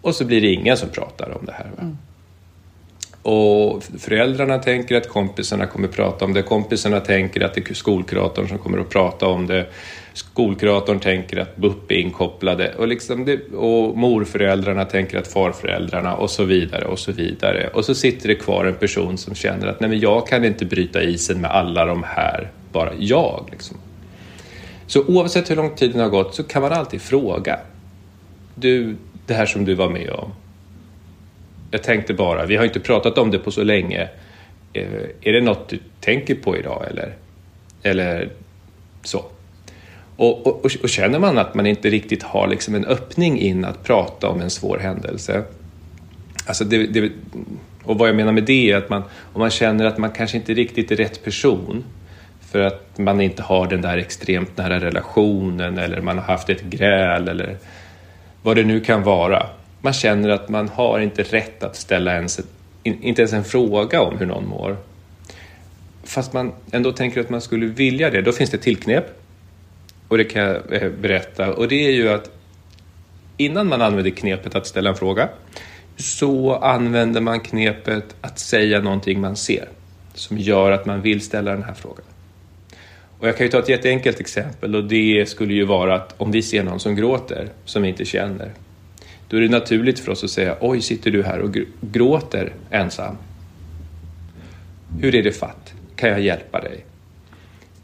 Och 0.01 0.15
så 0.15 0.25
blir 0.25 0.41
det 0.41 0.47
ingen 0.47 0.77
som 0.77 0.89
pratar 0.89 1.37
om 1.39 1.45
det 1.45 1.51
här. 1.51 1.71
Mm. 1.79 1.97
Och 3.21 3.83
föräldrarna 3.83 4.59
tänker 4.59 4.95
att 4.95 5.09
kompisarna 5.09 5.65
kommer 5.65 5.87
prata 5.87 6.25
om 6.25 6.33
det, 6.33 6.41
kompisarna 6.41 6.99
tänker 6.99 7.41
att 7.41 7.53
det 7.53 7.69
är 7.69 7.73
skolkuratorn 7.73 8.47
som 8.47 8.57
kommer 8.57 8.77
att 8.77 8.89
prata 8.89 9.27
om 9.27 9.47
det 9.47 9.65
skolkuratorn 10.13 10.99
tänker 10.99 11.37
att 11.37 11.57
BUP 11.57 11.91
är 11.91 11.95
inkopplade 11.95 12.73
och, 12.77 12.87
liksom 12.87 13.25
det, 13.25 13.53
och 13.53 13.97
morföräldrarna 13.97 14.85
tänker 14.85 15.17
att 15.17 15.27
farföräldrarna 15.27 16.15
och 16.15 16.29
så 16.29 16.43
vidare 16.43 16.85
och 16.85 16.99
så 16.99 17.11
vidare. 17.11 17.69
Och 17.73 17.85
så 17.85 17.95
sitter 17.95 18.27
det 18.27 18.35
kvar 18.35 18.65
en 18.65 18.75
person 18.75 19.17
som 19.17 19.35
känner 19.35 19.67
att 19.67 19.79
nej 19.79 19.89
men 19.89 19.99
jag 19.99 20.27
kan 20.27 20.45
inte 20.45 20.65
bryta 20.65 21.03
isen 21.03 21.41
med 21.41 21.51
alla 21.51 21.85
de 21.85 22.03
här, 22.03 22.51
bara 22.71 22.93
jag. 22.97 23.47
Liksom. 23.51 23.77
Så 24.87 25.05
oavsett 25.05 25.49
hur 25.51 25.55
lång 25.55 25.75
tiden 25.75 26.01
har 26.01 26.09
gått 26.09 26.35
så 26.35 26.43
kan 26.43 26.61
man 26.61 26.71
alltid 26.71 27.01
fråga. 27.01 27.59
Du, 28.55 28.95
det 29.25 29.33
här 29.33 29.45
som 29.45 29.65
du 29.65 29.73
var 29.73 29.89
med 29.89 30.09
om. 30.09 30.31
Jag 31.71 31.83
tänkte 31.83 32.13
bara, 32.13 32.45
vi 32.45 32.55
har 32.55 32.63
inte 32.63 32.79
pratat 32.79 33.17
om 33.17 33.31
det 33.31 33.39
på 33.39 33.51
så 33.51 33.63
länge. 33.63 34.09
Eh, 34.73 35.03
är 35.21 35.33
det 35.33 35.41
något 35.41 35.69
du 35.69 35.79
tänker 35.99 36.35
på 36.35 36.57
idag 36.57 36.85
eller? 36.89 37.15
Eller 37.83 38.29
så. 39.03 39.25
Och, 40.15 40.47
och, 40.47 40.65
och, 40.83 40.89
känner 40.89 41.19
man 41.19 41.37
att 41.37 41.55
man 41.55 41.65
inte 41.65 41.89
riktigt 41.89 42.23
har 42.23 42.47
liksom 42.47 42.75
en 42.75 42.85
öppning 42.85 43.39
in 43.39 43.65
att 43.65 43.83
prata 43.83 44.29
om 44.29 44.41
en 44.41 44.49
svår 44.49 44.77
händelse. 44.77 45.43
Alltså 46.45 46.63
det, 46.63 46.87
det, 46.87 47.11
och 47.83 47.97
vad 47.97 48.09
jag 48.09 48.15
menar 48.15 48.31
med 48.31 48.43
det 48.43 48.71
är 48.71 48.77
att 48.77 48.89
man, 48.89 49.03
om 49.33 49.39
man 49.39 49.49
känner 49.49 49.85
att 49.85 49.97
man 49.97 50.11
kanske 50.11 50.37
inte 50.37 50.53
riktigt 50.53 50.91
är 50.91 50.95
rätt 50.95 51.23
person 51.23 51.83
för 52.51 52.59
att 52.59 52.97
man 52.97 53.21
inte 53.21 53.43
har 53.43 53.67
den 53.67 53.81
där 53.81 53.97
extremt 53.97 54.57
nära 54.57 54.79
relationen 54.79 55.77
eller 55.77 56.01
man 56.01 56.17
har 56.17 56.25
haft 56.25 56.49
ett 56.49 56.61
gräl 56.61 57.27
eller 57.27 57.57
vad 58.41 58.55
det 58.55 58.63
nu 58.63 58.79
kan 58.79 59.03
vara. 59.03 59.47
Man 59.81 59.93
känner 59.93 60.29
att 60.29 60.49
man 60.49 60.69
har 60.69 60.99
inte 60.99 61.23
rätt 61.23 61.63
att 61.63 61.75
ställa 61.75 62.15
ens, 62.15 62.39
inte 62.83 63.21
ens 63.21 63.33
en 63.33 63.43
fråga 63.43 64.01
om 64.01 64.17
hur 64.17 64.25
någon 64.25 64.47
mår. 64.47 64.77
Fast 66.03 66.33
man 66.33 66.51
ändå 66.71 66.91
tänker 66.91 67.21
att 67.21 67.29
man 67.29 67.41
skulle 67.41 67.65
vilja 67.65 68.09
det, 68.09 68.21
då 68.21 68.31
finns 68.31 68.49
det 68.49 68.57
tillknep 68.57 69.20
och 70.11 70.17
det 70.17 70.23
kan 70.23 70.41
jag 70.41 70.73
eh, 70.73 70.89
berätta. 70.89 71.53
Och 71.53 71.67
det 71.67 71.87
är 71.87 71.91
ju 71.91 72.09
att 72.09 72.31
innan 73.37 73.67
man 73.67 73.81
använder 73.81 74.11
knepet 74.11 74.55
att 74.55 74.67
ställa 74.67 74.89
en 74.89 74.95
fråga 74.95 75.29
så 75.97 76.55
använder 76.55 77.21
man 77.21 77.39
knepet 77.39 78.15
att 78.21 78.39
säga 78.39 78.81
någonting 78.81 79.21
man 79.21 79.35
ser 79.35 79.69
som 80.13 80.37
gör 80.37 80.71
att 80.71 80.85
man 80.85 81.01
vill 81.01 81.21
ställa 81.21 81.51
den 81.51 81.63
här 81.63 81.73
frågan. 81.73 82.05
Och 83.19 83.27
jag 83.27 83.37
kan 83.37 83.45
ju 83.45 83.51
ta 83.51 83.59
ett 83.59 83.69
jätteenkelt 83.69 84.19
exempel 84.19 84.75
och 84.75 84.83
det 84.83 85.29
skulle 85.29 85.53
ju 85.53 85.65
vara 85.65 85.95
att 85.95 86.15
om 86.17 86.31
vi 86.31 86.41
ser 86.41 86.63
någon 86.63 86.79
som 86.79 86.95
gråter 86.95 87.49
som 87.65 87.81
vi 87.81 87.89
inte 87.89 88.05
känner 88.05 88.51
då 89.27 89.37
är 89.37 89.41
det 89.41 89.49
naturligt 89.49 89.99
för 89.99 90.11
oss 90.11 90.23
att 90.23 90.29
säga 90.29 90.57
oj, 90.61 90.81
sitter 90.81 91.11
du 91.11 91.23
här 91.23 91.39
och 91.39 91.57
gråter 91.81 92.53
ensam? 92.69 93.17
Hur 95.01 95.15
är 95.15 95.23
det 95.23 95.31
fatt? 95.31 95.73
Kan 95.95 96.09
jag 96.09 96.21
hjälpa 96.21 96.61
dig? 96.61 96.85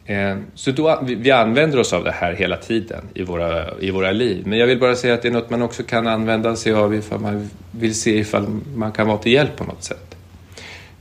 Eh, 0.08 0.38
så 0.56 0.72
då, 0.72 1.00
vi 1.04 1.32
använder 1.32 1.80
oss 1.80 1.94
av 1.94 2.04
det 2.04 2.12
här 2.12 2.34
hela 2.34 2.58
tiden 2.58 3.04
i 3.14 3.24
våra, 3.24 3.80
i 3.80 3.92
våra 3.92 4.12
liv. 4.12 4.44
Men 4.48 4.60
jag 4.60 4.68
vill 4.68 4.80
bara 4.80 4.96
säga 4.96 5.14
att 5.14 5.22
det 5.22 5.28
är 5.28 5.32
något 5.32 5.50
man 5.50 5.62
också 5.62 5.84
kan 5.84 6.08
använda 6.08 6.56
sig 6.56 6.74
av 6.74 6.96
ifall 6.96 7.20
man 7.20 7.50
vill 7.72 7.96
se 7.96 8.18
ifall 8.18 8.48
man 8.76 8.92
kan 8.92 9.08
vara 9.08 9.18
till 9.18 9.32
hjälp 9.32 9.56
på 9.56 9.64
något 9.64 9.84
sätt. 9.84 10.16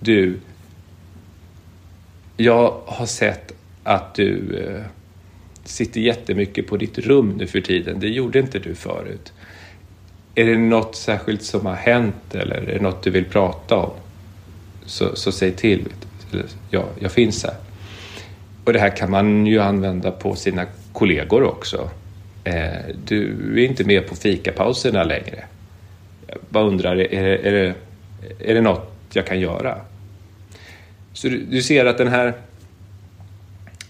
Du, 0.01 0.39
jag 2.37 2.81
har 2.87 3.07
sett 3.07 3.53
att 3.83 4.15
du 4.15 4.59
eh, 4.59 4.83
sitter 5.65 6.01
jättemycket 6.01 6.67
på 6.67 6.77
ditt 6.77 6.99
rum 6.99 7.37
nu 7.39 7.47
för 7.47 7.61
tiden. 7.61 8.01
Det 8.01 8.09
gjorde 8.09 8.39
inte 8.39 8.59
du 8.59 8.75
förut. 8.75 9.33
Är 10.35 10.45
det 10.45 10.59
något 10.59 10.97
särskilt 10.97 11.43
som 11.43 11.67
har 11.67 11.75
hänt 11.75 12.35
eller 12.35 12.57
är 12.57 12.75
det 12.75 12.81
något 12.83 13.03
du 13.03 13.11
vill 13.11 13.25
prata 13.25 13.77
om? 13.77 13.91
så, 14.87 15.17
så 15.17 15.33
säg 15.33 15.53
till. 15.53 15.89
Ja, 16.71 16.85
jag 16.99 17.13
finns 17.13 17.45
här. 17.45 17.55
Och 18.67 18.73
det 18.73 18.79
här 18.79 18.97
kan 18.97 19.11
man 19.11 19.47
ju 19.47 19.61
använda 19.61 20.11
på 20.11 20.35
sina 20.35 20.67
kollegor 20.93 21.43
också. 21.43 21.91
Eh, 22.45 22.95
du 23.05 23.53
är 23.63 23.69
inte 23.69 23.85
med 23.85 24.07
på 24.07 24.15
fikapauserna 24.15 25.05
längre. 25.05 25.45
Jag 26.27 26.39
bara 26.49 26.65
undrar, 26.65 26.97
är, 26.97 27.25
är, 27.25 27.53
det, 27.53 27.75
är 28.51 28.55
det 28.55 28.61
något 28.61 28.93
jag 29.13 29.27
kan 29.27 29.41
göra? 29.41 29.81
Så 31.13 31.29
du, 31.29 31.45
du 31.45 31.63
ser 31.63 31.87
att 31.87 31.99
den 31.99 32.09
här... 32.09 32.35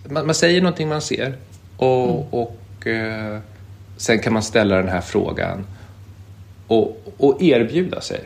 Man, 0.08 0.26
man, 0.26 0.34
säger 0.34 0.60
någonting 0.60 0.88
man 0.88 1.02
ser 1.02 1.34
och, 1.76 2.10
mm. 2.10 2.26
och 2.30 2.86
eh, 2.86 3.38
sen 3.96 4.18
kan 4.18 4.32
man 4.32 4.42
ställa 4.42 4.76
den 4.76 4.88
här 4.88 5.00
frågan 5.00 5.66
och, 6.66 7.02
och 7.16 7.42
erbjuda 7.42 8.00
sig. 8.00 8.20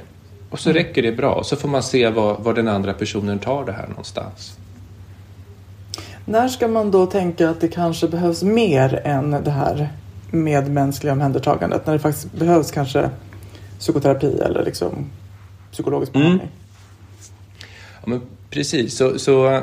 Och 0.51 0.61
så 0.61 0.71
mm. 0.71 0.83
räcker 0.83 1.03
det 1.03 1.13
bra. 1.13 1.35
Och 1.35 1.47
så 1.47 1.57
får 1.57 1.69
man 1.69 1.83
se 1.83 2.09
var, 2.09 2.39
var 2.39 2.55
den 2.55 2.69
andra 2.69 2.93
personen 2.93 3.39
tar 3.39 3.65
det 3.65 3.73
här 3.73 3.89
någonstans. 3.89 4.60
När 6.31 6.49
ska 6.49 6.69
man 6.69 6.91
då 6.91 7.07
tänka 7.07 7.51
att 7.51 7.61
det 7.61 7.69
kanske 7.69 8.09
behövs 8.09 8.43
mer 8.43 9.01
än 9.05 9.31
det 9.31 9.51
här 9.51 9.89
medmänskliga 10.31 11.13
omhändertagandet? 11.13 11.87
När 11.87 11.93
det 11.93 11.99
faktiskt 11.99 12.33
behövs 12.33 12.71
kanske 12.71 13.11
psykoterapi 13.79 14.27
eller 14.27 14.65
liksom 14.65 15.11
psykologisk 15.73 16.15
mm. 16.15 16.23
behandling? 16.23 16.49
Mm. 16.49 18.01
Ja, 18.01 18.11
men 18.11 18.21
precis. 18.51 18.97
Så, 18.97 19.19
så, 19.19 19.63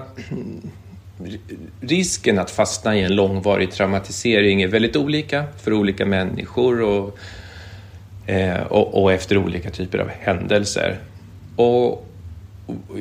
risken 1.82 2.40
att 2.40 2.52
fastna 2.52 2.98
i 2.98 3.04
en 3.04 3.16
långvarig 3.16 3.72
traumatisering 3.72 4.62
är 4.62 4.68
väldigt 4.68 4.96
olika 4.96 5.44
för 5.64 5.74
olika 5.74 6.06
människor 6.06 6.82
och, 6.82 7.18
eh, 8.30 8.62
och, 8.62 9.04
och 9.04 9.14
efter 9.14 9.38
olika 9.38 9.70
typer 9.70 9.98
av 9.98 10.08
händelser. 10.08 11.00
Och 11.56 12.07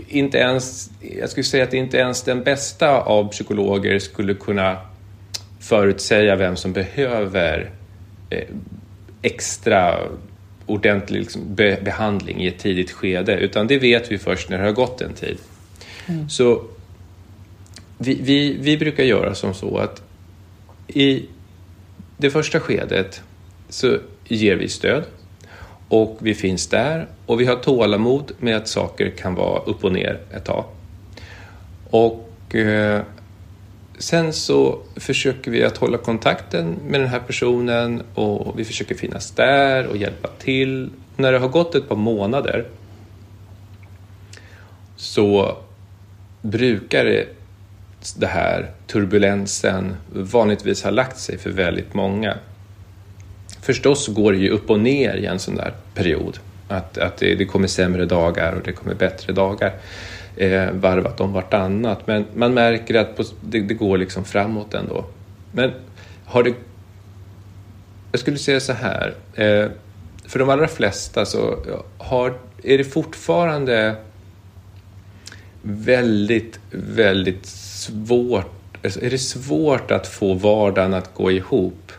inte 0.08 0.38
ens, 0.38 0.90
jag 1.20 1.30
skulle 1.30 1.44
säga 1.44 1.64
att 1.64 1.74
inte 1.74 1.96
ens 1.96 2.22
den 2.22 2.42
bästa 2.42 3.00
av 3.00 3.28
psykologer 3.28 3.98
skulle 3.98 4.34
kunna 4.34 4.76
förutsäga 5.60 6.36
vem 6.36 6.56
som 6.56 6.72
behöver 6.72 7.70
eh, 8.30 8.44
extra 9.22 9.98
ordentlig 10.66 11.20
liksom, 11.20 11.54
be 11.54 11.78
behandling 11.84 12.42
i 12.42 12.46
ett 12.46 12.58
tidigt 12.58 12.90
skede, 12.90 13.36
utan 13.36 13.66
det 13.66 13.78
vet 13.78 14.12
vi 14.12 14.18
först 14.18 14.48
när 14.48 14.58
det 14.58 14.64
har 14.64 14.72
gått 14.72 15.00
en 15.00 15.12
tid. 15.12 15.38
Mm. 16.06 16.28
Så 16.28 16.64
vi, 17.98 18.18
vi, 18.22 18.56
vi 18.60 18.76
brukar 18.76 19.04
göra 19.04 19.34
som 19.34 19.54
så 19.54 19.78
att 19.78 20.02
i 20.88 21.26
det 22.16 22.30
första 22.30 22.60
skedet 22.60 23.22
så 23.68 23.98
ger 24.24 24.56
vi 24.56 24.68
stöd 24.68 25.04
och 25.88 26.18
vi 26.20 26.34
finns 26.34 26.66
där 26.66 27.06
och 27.26 27.40
vi 27.40 27.44
har 27.44 27.56
tålamod 27.56 28.32
med 28.38 28.56
att 28.56 28.68
saker 28.68 29.10
kan 29.10 29.34
vara 29.34 29.60
upp 29.60 29.84
och 29.84 29.92
ner 29.92 30.20
ett 30.34 30.44
tag. 30.44 30.64
Och 31.90 32.54
eh, 32.54 33.02
sen 33.98 34.32
så 34.32 34.78
försöker 34.96 35.50
vi 35.50 35.64
att 35.64 35.76
hålla 35.76 35.98
kontakten 35.98 36.76
med 36.86 37.00
den 37.00 37.08
här 37.08 37.20
personen 37.20 38.02
och 38.14 38.58
vi 38.58 38.64
försöker 38.64 38.94
finnas 38.94 39.30
där 39.30 39.86
och 39.86 39.96
hjälpa 39.96 40.28
till. 40.38 40.90
När 41.16 41.32
det 41.32 41.38
har 41.38 41.48
gått 41.48 41.74
ett 41.74 41.88
par 41.88 41.96
månader 41.96 42.64
så 44.96 45.56
brukar 46.42 47.04
det, 47.04 47.26
det 48.16 48.26
här 48.26 48.70
turbulensen 48.86 49.96
vanligtvis 50.12 50.84
ha 50.84 50.90
lagt 50.90 51.18
sig 51.18 51.38
för 51.38 51.50
väldigt 51.50 51.94
många. 51.94 52.36
Förstås 53.66 54.08
går 54.08 54.32
det 54.32 54.38
ju 54.38 54.50
upp 54.50 54.70
och 54.70 54.80
ner 54.80 55.16
i 55.16 55.26
en 55.26 55.38
sån 55.38 55.54
där 55.54 55.74
period. 55.94 56.38
Att, 56.68 56.98
att 56.98 57.16
det, 57.16 57.34
det 57.34 57.44
kommer 57.44 57.68
sämre 57.68 58.04
dagar 58.04 58.52
och 58.52 58.62
det 58.64 58.72
kommer 58.72 58.94
bättre 58.94 59.32
dagar 59.32 59.72
eh, 60.36 60.70
varvat 60.72 61.20
om 61.20 61.32
vartannat. 61.32 62.06
Men 62.06 62.24
man 62.34 62.54
märker 62.54 62.94
att 62.94 63.16
på, 63.16 63.24
det, 63.40 63.60
det, 63.60 63.74
går 63.74 63.98
liksom 63.98 64.24
framåt 64.24 64.74
ändå. 64.74 65.04
Men 65.52 65.72
har 66.24 66.42
det... 66.42 66.54
Jag 68.12 68.20
skulle 68.20 68.38
säga 68.38 68.60
så 68.60 68.72
här. 68.72 69.14
Eh, 69.34 69.70
för 70.26 70.38
de 70.38 70.48
allra 70.48 70.68
flesta 70.68 71.26
så 71.26 71.58
har, 71.98 72.34
är 72.62 72.78
det 72.78 72.84
fortfarande 72.84 73.96
väldigt, 75.62 76.60
väldigt 76.70 77.46
svårt 77.46 78.52
alltså 78.84 79.02
är 79.02 79.10
det 79.10 79.18
svårt 79.18 79.90
att 79.90 80.06
få 80.06 80.34
vardagen 80.34 80.94
att 80.94 81.14
gå 81.14 81.30
ihop 81.30 81.92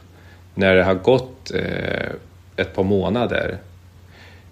när 0.55 0.75
det 0.75 0.83
har 0.83 0.93
gått 0.93 1.36
eh, 1.51 2.09
ett 2.55 2.73
par 2.75 2.83
månader. 2.83 3.57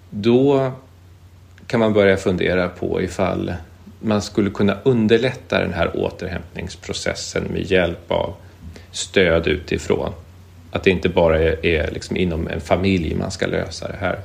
Då 0.10 0.71
kan 1.67 1.79
man 1.79 1.93
börja 1.93 2.17
fundera 2.17 2.69
på 2.69 3.01
ifall 3.01 3.53
man 3.99 4.21
skulle 4.21 4.49
kunna 4.49 4.77
underlätta 4.84 5.60
den 5.60 5.73
här 5.73 5.97
återhämtningsprocessen 5.97 7.43
med 7.43 7.62
hjälp 7.71 8.12
av 8.12 8.34
stöd 8.91 9.47
utifrån. 9.47 10.13
Att 10.71 10.84
det 10.84 10.89
inte 10.89 11.10
bara 11.10 11.39
är, 11.39 11.65
är 11.65 11.91
liksom 11.91 12.17
inom 12.17 12.47
en 12.47 12.62
familj 12.62 13.15
man 13.15 13.31
ska 13.31 13.47
lösa 13.47 13.88
det 13.88 13.97
här. 13.99 14.19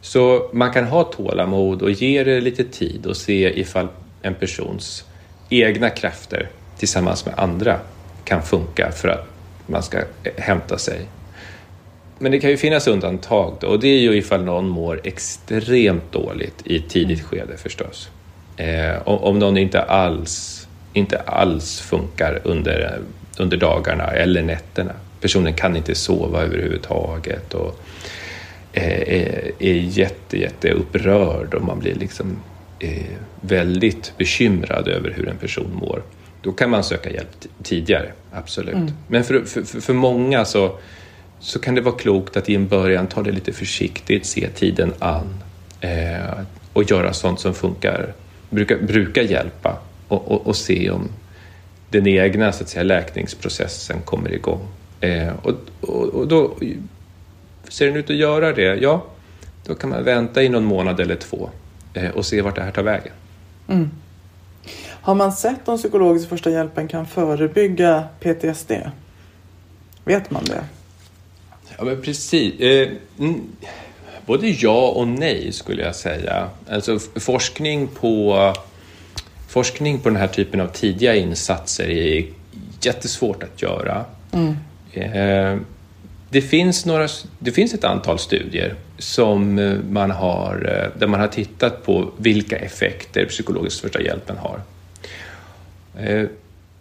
Så 0.00 0.50
man 0.52 0.72
kan 0.72 0.84
ha 0.84 1.04
tålamod 1.04 1.82
och 1.82 1.90
ge 1.90 2.24
det 2.24 2.40
lite 2.40 2.64
tid 2.64 3.06
och 3.06 3.16
se 3.16 3.60
ifall 3.60 3.88
en 4.22 4.34
persons 4.34 5.04
egna 5.48 5.90
krafter 5.90 6.48
tillsammans 6.78 7.26
med 7.26 7.34
andra 7.38 7.80
kan 8.24 8.42
funka 8.42 8.92
för 8.92 9.08
att 9.08 9.26
man 9.66 9.82
ska 9.82 10.02
hämta 10.36 10.78
sig. 10.78 11.00
Men 12.18 12.32
det 12.32 12.40
kan 12.40 12.50
ju 12.50 12.56
finnas 12.56 12.86
undantag 12.86 13.56
då, 13.60 13.66
och 13.66 13.80
det 13.80 13.88
är 13.88 14.00
ju 14.00 14.16
ifall 14.16 14.44
någon 14.44 14.68
mår 14.68 15.00
extremt 15.04 16.12
dåligt 16.12 16.62
i 16.64 16.76
ett 16.76 16.88
tidigt 16.88 17.22
skede 17.22 17.56
förstås. 17.56 18.10
Eh, 18.56 19.08
om 19.08 19.38
någon 19.38 19.58
inte 19.58 19.82
alls, 19.82 20.66
inte 20.92 21.18
alls 21.18 21.80
funkar 21.80 22.40
under, 22.44 23.00
under 23.38 23.56
dagarna 23.56 24.04
eller 24.04 24.42
nätterna. 24.42 24.92
Personen 25.20 25.54
kan 25.54 25.76
inte 25.76 25.94
sova 25.94 26.42
överhuvudtaget 26.42 27.54
och 27.54 27.80
eh, 28.72 29.00
är, 29.00 29.52
är 29.58 29.74
jätte, 29.74 30.38
jätte 30.38 30.70
upprörd 30.70 31.54
och 31.54 31.62
man 31.62 31.78
blir 31.78 31.94
liksom 31.94 32.36
eh, 32.78 33.02
väldigt 33.40 34.12
bekymrad 34.18 34.88
över 34.88 35.10
hur 35.10 35.28
en 35.28 35.36
person 35.36 35.78
mår. 35.80 36.02
Då 36.42 36.52
kan 36.52 36.70
man 36.70 36.84
söka 36.84 37.10
hjälp 37.10 37.28
tidigare, 37.62 38.12
absolut. 38.32 38.74
Mm. 38.74 38.92
Men 39.08 39.24
för, 39.24 39.44
för, 39.44 39.80
för 39.80 39.94
många 39.94 40.44
så, 40.44 40.78
så 41.40 41.58
kan 41.58 41.74
det 41.74 41.80
vara 41.80 41.96
klokt 41.96 42.36
att 42.36 42.48
i 42.48 42.54
en 42.54 42.68
början 42.68 43.06
ta 43.06 43.22
det 43.22 43.32
lite 43.32 43.52
försiktigt, 43.52 44.26
se 44.26 44.48
tiden 44.48 44.94
an 44.98 45.42
eh, 45.80 46.38
och 46.72 46.90
göra 46.90 47.12
sånt 47.12 47.40
som 47.40 47.54
funkar 47.54 48.12
brukar, 48.50 48.78
brukar 48.78 49.22
hjälpa 49.22 49.78
och, 50.08 50.28
och, 50.28 50.46
och, 50.46 50.56
se 50.56 50.90
om 50.90 51.08
den 51.90 52.06
egna 52.06 52.52
så 52.52 52.62
att 52.62 52.68
säga, 52.68 52.82
läkningsprocessen 52.82 54.00
kommer 54.04 54.34
igång. 54.34 54.68
Eh, 55.00 55.32
och, 55.42 55.54
och, 55.80 56.04
och 56.04 56.28
då 56.28 56.56
ser 57.68 57.86
den 57.86 57.96
ut 57.96 58.10
att 58.10 58.16
göra 58.16 58.52
det, 58.52 58.74
ja, 58.74 59.04
då 59.66 59.74
kan 59.74 59.90
man 59.90 60.04
vänta 60.04 60.42
i 60.42 60.48
någon 60.48 60.64
månad 60.64 61.00
eller 61.00 61.16
två 61.16 61.50
eh, 61.94 62.10
och 62.10 62.26
se 62.26 62.42
vart 62.42 62.56
det 62.56 62.62
här 62.62 62.70
tar 62.70 62.82
vägen. 62.82 63.12
Mm. 63.68 63.90
Har 65.06 65.14
man 65.14 65.32
sett 65.32 65.68
om 65.68 65.78
psykologisk 65.78 66.28
första 66.28 66.50
hjälpen 66.50 66.88
kan 66.88 67.06
förebygga 67.06 68.04
PTSD? 68.20 68.72
Vet 70.04 70.30
man 70.30 70.44
det? 70.44 70.64
Ja, 71.78 71.84
men 71.84 72.02
precis. 72.02 72.60
Eh, 72.60 72.88
Både 74.26 74.48
ja 74.48 74.88
och 74.88 75.08
nej 75.08 75.52
skulle 75.52 75.82
jag 75.82 75.94
säga. 75.94 76.48
Alltså 76.70 76.98
forskning 76.98 77.88
på, 77.88 78.52
forskning 79.48 79.98
på 79.98 80.08
den 80.08 80.18
här 80.18 80.28
typen 80.28 80.60
av 80.60 80.66
tidiga 80.66 81.14
insatser 81.14 81.88
är 81.88 82.26
jättesvårt 82.80 83.42
att 83.42 83.62
göra. 83.62 84.04
Mm. 84.32 84.56
Eh, 84.92 85.60
det, 86.30 86.42
finns 86.42 86.86
några, 86.86 87.08
det 87.38 87.52
finns 87.52 87.74
ett 87.74 87.84
antal 87.84 88.18
studier 88.18 88.74
som 88.98 89.54
man 89.90 90.10
har, 90.10 90.54
eh, 90.54 91.00
där 91.00 91.06
man 91.06 91.20
har 91.20 91.28
tittat 91.28 91.84
på 91.84 92.10
vilka 92.16 92.56
effekter 92.56 93.24
psykologisk 93.24 93.82
första 93.82 94.02
hjälpen 94.02 94.36
har. 94.36 94.60
Eh, 95.98 96.26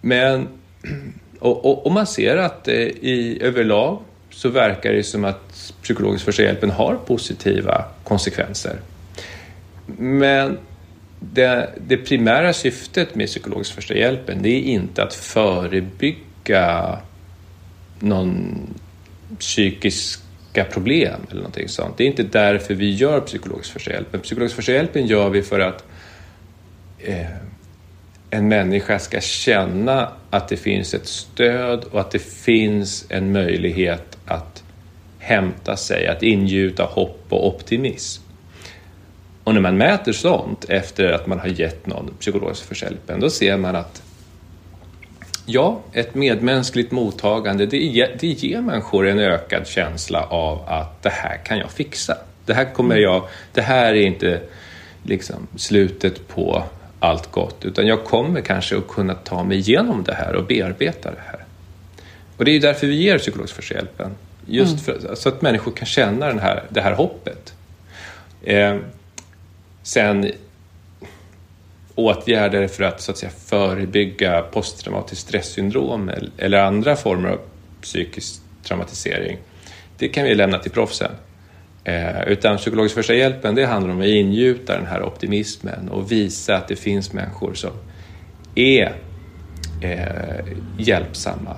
men, 0.01 0.47
och, 1.39 1.65
och, 1.65 1.85
och 1.85 1.91
man 1.91 2.07
ser 2.07 2.37
att 2.37 2.67
i 2.67 3.37
överlag 3.41 3.99
så 4.35 4.49
verkar 4.49 4.93
det 4.93 5.03
som 5.03 5.25
att 5.25 5.73
psykologisk 5.81 6.25
första 6.25 6.43
hjälpen 6.43 6.69
har 6.69 6.95
positiva 6.95 7.85
konsekvenser. 8.03 8.79
Men 9.97 10.57
det, 11.19 11.69
det, 11.87 11.97
primära 11.97 12.53
syftet 12.53 13.15
med 13.15 13.27
psykologisk 13.27 13.73
första 13.73 13.93
hjälpen 13.93 14.41
det 14.41 14.49
är 14.49 14.61
inte 14.61 15.03
att 15.03 15.13
förebygga 15.13 16.99
någon 17.99 18.59
psykiska 19.39 20.63
problem 20.71 21.21
eller 21.29 21.41
någonting 21.41 21.69
sånt. 21.69 21.97
Det 21.97 22.03
är 22.03 22.07
inte 22.07 22.23
därför 22.23 22.73
vi 22.73 22.91
gör 22.91 23.21
psykologisk 23.21 23.73
första 23.73 23.91
hjälpen. 23.91 24.19
Psykologisk 24.19 24.55
första 24.55 24.71
hjälpen 24.71 25.07
gör 25.07 25.29
vi 25.29 25.41
för 25.41 25.59
att 25.59 25.83
eh, 26.99 27.25
en 28.29 28.47
människa 28.47 28.99
ska 28.99 29.21
känna 29.21 30.11
att 30.29 30.47
det 30.47 30.57
finns 30.57 30.93
ett 30.93 31.07
stöd 31.07 31.83
och 31.83 31.99
att 31.99 32.11
det 32.11 32.21
finns 32.21 33.05
en 33.09 33.31
möjlighet 33.31 34.14
att 34.27 34.63
hämta 35.19 35.77
sig, 35.77 36.07
att 36.07 36.23
ingjuta 36.23 36.83
hopp 36.83 37.25
och 37.29 37.47
optimism. 37.47 38.23
Och 39.43 39.53
när 39.53 39.61
man 39.61 39.77
mäter 39.77 40.11
sånt 40.11 40.65
efter 40.69 41.11
att 41.11 41.27
man 41.27 41.39
har 41.39 41.47
gett 41.47 41.87
någon 41.87 42.13
psykologisk 42.19 42.63
försäljning, 42.63 43.19
då 43.19 43.29
ser 43.29 43.57
man 43.57 43.75
att 43.75 44.01
ja, 45.45 45.79
ett 45.93 46.15
medmänskligt 46.15 46.91
mottagande, 46.91 47.65
det, 47.65 47.77
ger, 47.77 48.17
det 48.19 48.27
ger 48.27 48.61
människor 48.61 49.07
en 49.07 49.19
ökad 49.19 49.67
känsla 49.67 50.23
av 50.23 50.61
att 50.67 51.03
det 51.03 51.09
här 51.09 51.37
kan 51.37 51.57
jag 51.57 51.71
fixa. 51.71 52.17
Det 52.45 52.53
här 52.53 52.73
kommer 52.73 52.95
jag, 52.95 53.23
det 53.53 53.61
här 53.61 53.93
är 53.93 54.05
inte 54.05 54.41
liksom 55.03 55.47
slutet 55.55 56.27
på 56.27 56.63
allt 56.99 57.31
gott, 57.31 57.65
utan 57.65 57.87
jag 57.87 58.03
kommer 58.03 58.41
kanske 58.41 58.77
att 58.77 58.87
kunna 58.87 59.13
ta 59.13 59.43
mig 59.43 59.57
igenom 59.57 60.03
det 60.03 60.13
här 60.13 60.35
och 60.35 60.45
bearbeta 60.45 61.11
det 61.11 61.21
här. 61.25 61.44
Och 62.37 62.45
det 62.45 62.51
är 62.51 62.59
därför 62.59 62.87
vi 62.87 62.95
ger 62.95 63.17
psykologisk 63.17 63.55
försäljpen. 63.55 64.11
Just 64.45 64.87
mm. 64.87 65.01
för, 65.01 65.15
så 65.15 65.29
att 65.29 65.41
människor 65.41 65.71
kan 65.71 65.85
känna 65.85 66.27
den 66.27 66.39
här, 66.39 66.63
det 66.69 66.81
här 66.81 66.93
hoppet. 66.93 67.53
Eh, 68.43 68.77
sen 69.83 70.31
åtgärder 71.95 72.67
för 72.67 72.83
att, 72.83 73.01
så 73.01 73.11
att 73.11 73.17
säga, 73.17 73.31
förebygga 73.45 74.41
posttraumatiskt 74.41 75.27
stresssyndrom 75.27 76.11
eller 76.37 76.57
andra 76.57 76.95
former 76.95 77.29
av 77.29 77.39
psykisk 77.81 78.41
traumatisering, 78.63 79.37
det 79.97 80.07
kan 80.07 80.23
vi 80.23 80.35
lämna 80.35 80.59
till 80.59 80.71
proffsen. 80.71 81.11
Eh, 81.83 82.27
utan 82.27 82.57
psykologisk 82.57 82.95
första 82.95 83.13
hjälpen, 83.13 83.55
det 83.55 83.65
handlar 83.65 83.93
om 83.93 84.01
att 84.01 84.07
ingjuta 84.07 84.77
den 84.77 84.85
här 84.85 85.03
optimismen 85.03 85.89
och 85.89 86.11
visa 86.11 86.55
att 86.55 86.67
det 86.67 86.75
finns 86.75 87.13
människor 87.13 87.53
som 87.53 87.71
är 88.55 88.95
eh, 89.81 90.45
hjälpsamma. 90.77 91.55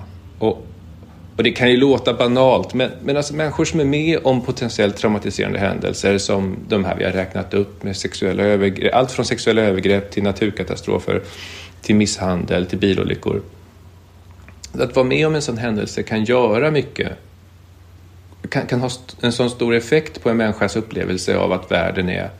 Och, 1.38 1.44
det 1.44 1.50
kan 1.50 1.70
ju 1.70 1.76
låta 1.76 2.14
banalt, 2.14 2.74
men, 2.74 2.90
men 3.02 3.16
alltså 3.16 3.34
människor 3.34 3.64
som 3.64 3.80
är 3.80 3.84
med 3.84 4.18
om 4.24 4.40
potentiellt 4.40 4.96
traumatiserande 4.96 5.58
händelser 5.58 6.18
som 6.18 6.56
de 6.68 6.84
här 6.84 6.96
vi 6.98 7.04
har 7.04 7.12
räknat 7.12 7.54
upp 7.54 7.82
med 7.82 7.96
sexuella 7.96 8.42
övergrepp, 8.42 8.94
allt 8.94 9.10
från 9.10 9.24
sexuella 9.24 9.62
övergrepp 9.62 10.10
till 10.10 10.22
naturkatastrofer, 10.22 11.22
till 11.82 11.96
misshandel, 11.96 12.66
till 12.66 12.78
bilolyckor. 12.78 13.42
Att 14.72 14.96
vara 14.96 15.06
med 15.06 15.26
om 15.26 15.34
en 15.34 15.42
sån 15.42 15.58
händelse 15.58 16.02
kan 16.02 16.24
göra 16.24 16.70
mycket 16.70 17.12
kan, 18.50 18.66
kan 18.66 18.80
ha 18.80 18.90
en 19.20 19.32
sån 19.32 19.50
stor 19.50 19.74
effekt 19.74 20.22
på 20.22 20.30
en 20.30 20.36
människas 20.36 20.76
upplevelse 20.76 21.36
av 21.36 21.52
att 21.52 21.70
världen 21.70 22.08
är 22.08 22.30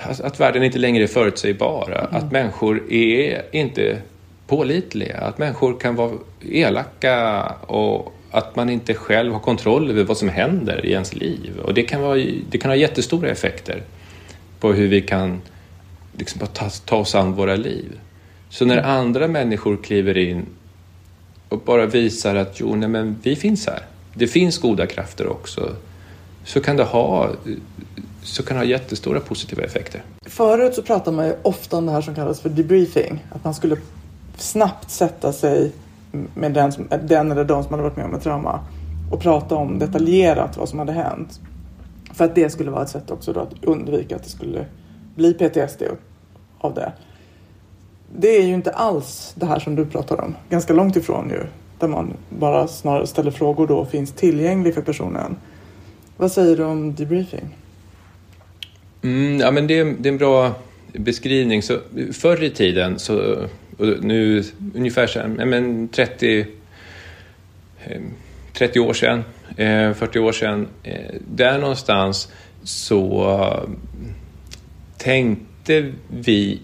att 0.00 0.40
världen 0.40 0.62
inte 0.62 0.78
längre 0.78 1.02
är 1.02 1.06
förutsägbar, 1.06 1.86
mm. 1.86 2.16
att 2.16 2.32
människor 2.32 2.92
är 2.92 3.42
inte 3.52 3.98
pålitliga, 4.46 5.18
att 5.18 5.38
människor 5.38 5.80
kan 5.80 5.96
vara 5.96 6.12
elaka 6.50 7.44
och 7.66 8.12
att 8.30 8.56
man 8.56 8.70
inte 8.70 8.94
själv 8.94 9.32
har 9.32 9.40
kontroll 9.40 9.90
över 9.90 10.04
vad 10.04 10.16
som 10.16 10.28
händer 10.28 10.86
i 10.86 10.92
ens 10.92 11.14
liv. 11.14 11.60
Och 11.64 11.74
det 11.74 11.82
kan, 11.82 12.00
vara, 12.00 12.24
det 12.50 12.58
kan 12.58 12.70
ha 12.70 12.76
jättestora 12.76 13.30
effekter 13.30 13.82
på 14.60 14.72
hur 14.72 14.88
vi 14.88 15.02
kan 15.02 15.40
liksom 16.18 16.46
ta, 16.46 16.70
ta 16.70 16.96
oss 16.96 17.14
an 17.14 17.32
våra 17.32 17.56
liv. 17.56 18.00
Så 18.48 18.64
när 18.64 18.82
andra 18.82 19.28
människor 19.28 19.76
kliver 19.76 20.18
in 20.18 20.46
och 21.48 21.58
bara 21.58 21.86
visar 21.86 22.34
att 22.34 22.60
jo, 22.60 22.74
nej, 22.74 22.88
men 22.88 23.16
vi 23.22 23.36
finns 23.36 23.66
här 23.66 23.82
det 24.18 24.26
finns 24.26 24.58
goda 24.58 24.86
krafter 24.86 25.26
också, 25.26 25.76
så 26.44 26.60
kan 26.60 26.76
det 26.76 26.84
ha, 26.84 27.30
så 28.22 28.42
kan 28.42 28.56
det 28.56 28.62
ha 28.62 28.70
jättestora 28.70 29.20
positiva 29.20 29.62
effekter. 29.62 30.02
Förut 30.26 30.74
så 30.74 30.82
pratade 30.82 31.16
man 31.16 31.26
ju 31.26 31.34
ofta 31.42 31.76
om 31.76 31.86
det 31.86 31.92
här 31.92 32.00
som 32.00 32.14
kallas 32.14 32.40
för 32.40 32.48
debriefing, 32.48 33.24
att 33.30 33.44
man 33.44 33.54
skulle 33.54 33.76
snabbt 34.36 34.90
sätta 34.90 35.32
sig 35.32 35.72
med 36.34 36.52
den, 36.52 36.72
som, 36.72 36.88
den 37.02 37.32
eller 37.32 37.44
de 37.44 37.62
som 37.62 37.72
hade 37.72 37.82
varit 37.82 37.96
med 37.96 38.06
om 38.06 38.14
ett 38.14 38.22
trauma 38.22 38.60
och 39.10 39.20
prata 39.20 39.54
om 39.54 39.78
detaljerat 39.78 40.56
vad 40.56 40.68
som 40.68 40.78
hade 40.78 40.92
hänt. 40.92 41.40
För 42.14 42.24
att 42.24 42.34
det 42.34 42.50
skulle 42.50 42.70
vara 42.70 42.82
ett 42.82 42.88
sätt 42.88 43.10
också 43.10 43.32
då 43.32 43.40
att 43.40 43.64
undvika 43.64 44.16
att 44.16 44.22
det 44.22 44.30
skulle 44.30 44.66
bli 45.14 45.34
PTSD 45.34 45.82
av 46.58 46.74
det. 46.74 46.92
Det 48.18 48.28
är 48.28 48.42
ju 48.42 48.54
inte 48.54 48.70
alls 48.70 49.32
det 49.36 49.46
här 49.46 49.58
som 49.58 49.74
du 49.74 49.86
pratar 49.86 50.20
om, 50.20 50.34
ganska 50.50 50.72
långt 50.72 50.96
ifrån 50.96 51.30
ju 51.30 51.46
där 51.78 51.88
man 51.88 52.12
bara 52.28 52.68
snarare 52.68 53.06
ställer 53.06 53.30
frågor 53.30 53.66
då 53.66 53.76
och 53.76 53.90
finns 53.90 54.12
tillgänglig 54.12 54.74
för 54.74 54.82
personen. 54.82 55.36
Vad 56.16 56.32
säger 56.32 56.56
du 56.56 56.64
om 56.64 56.94
debriefing? 56.94 57.56
Mm, 59.02 59.40
ja, 59.40 59.50
men 59.50 59.66
det, 59.66 59.78
är, 59.78 59.84
det 59.84 60.08
är 60.08 60.12
en 60.12 60.18
bra 60.18 60.54
beskrivning. 60.92 61.62
Så, 61.62 61.78
förr 62.12 62.42
i 62.42 62.50
tiden, 62.50 62.98
så, 62.98 63.36
nu 63.78 64.44
ungefär 64.74 65.06
så, 65.06 65.28
men 65.28 65.88
30, 65.88 66.46
30 68.52 68.78
eh, 68.78 68.84
år 68.84 68.92
sedan, 68.92 69.24
eh, 69.56 69.92
40 69.92 70.18
år 70.18 70.32
sedan, 70.32 70.68
eh, 70.82 71.14
där 71.34 71.58
någonstans 71.58 72.32
så 72.62 73.66
tänkte 74.98 75.92
vi 76.08 76.60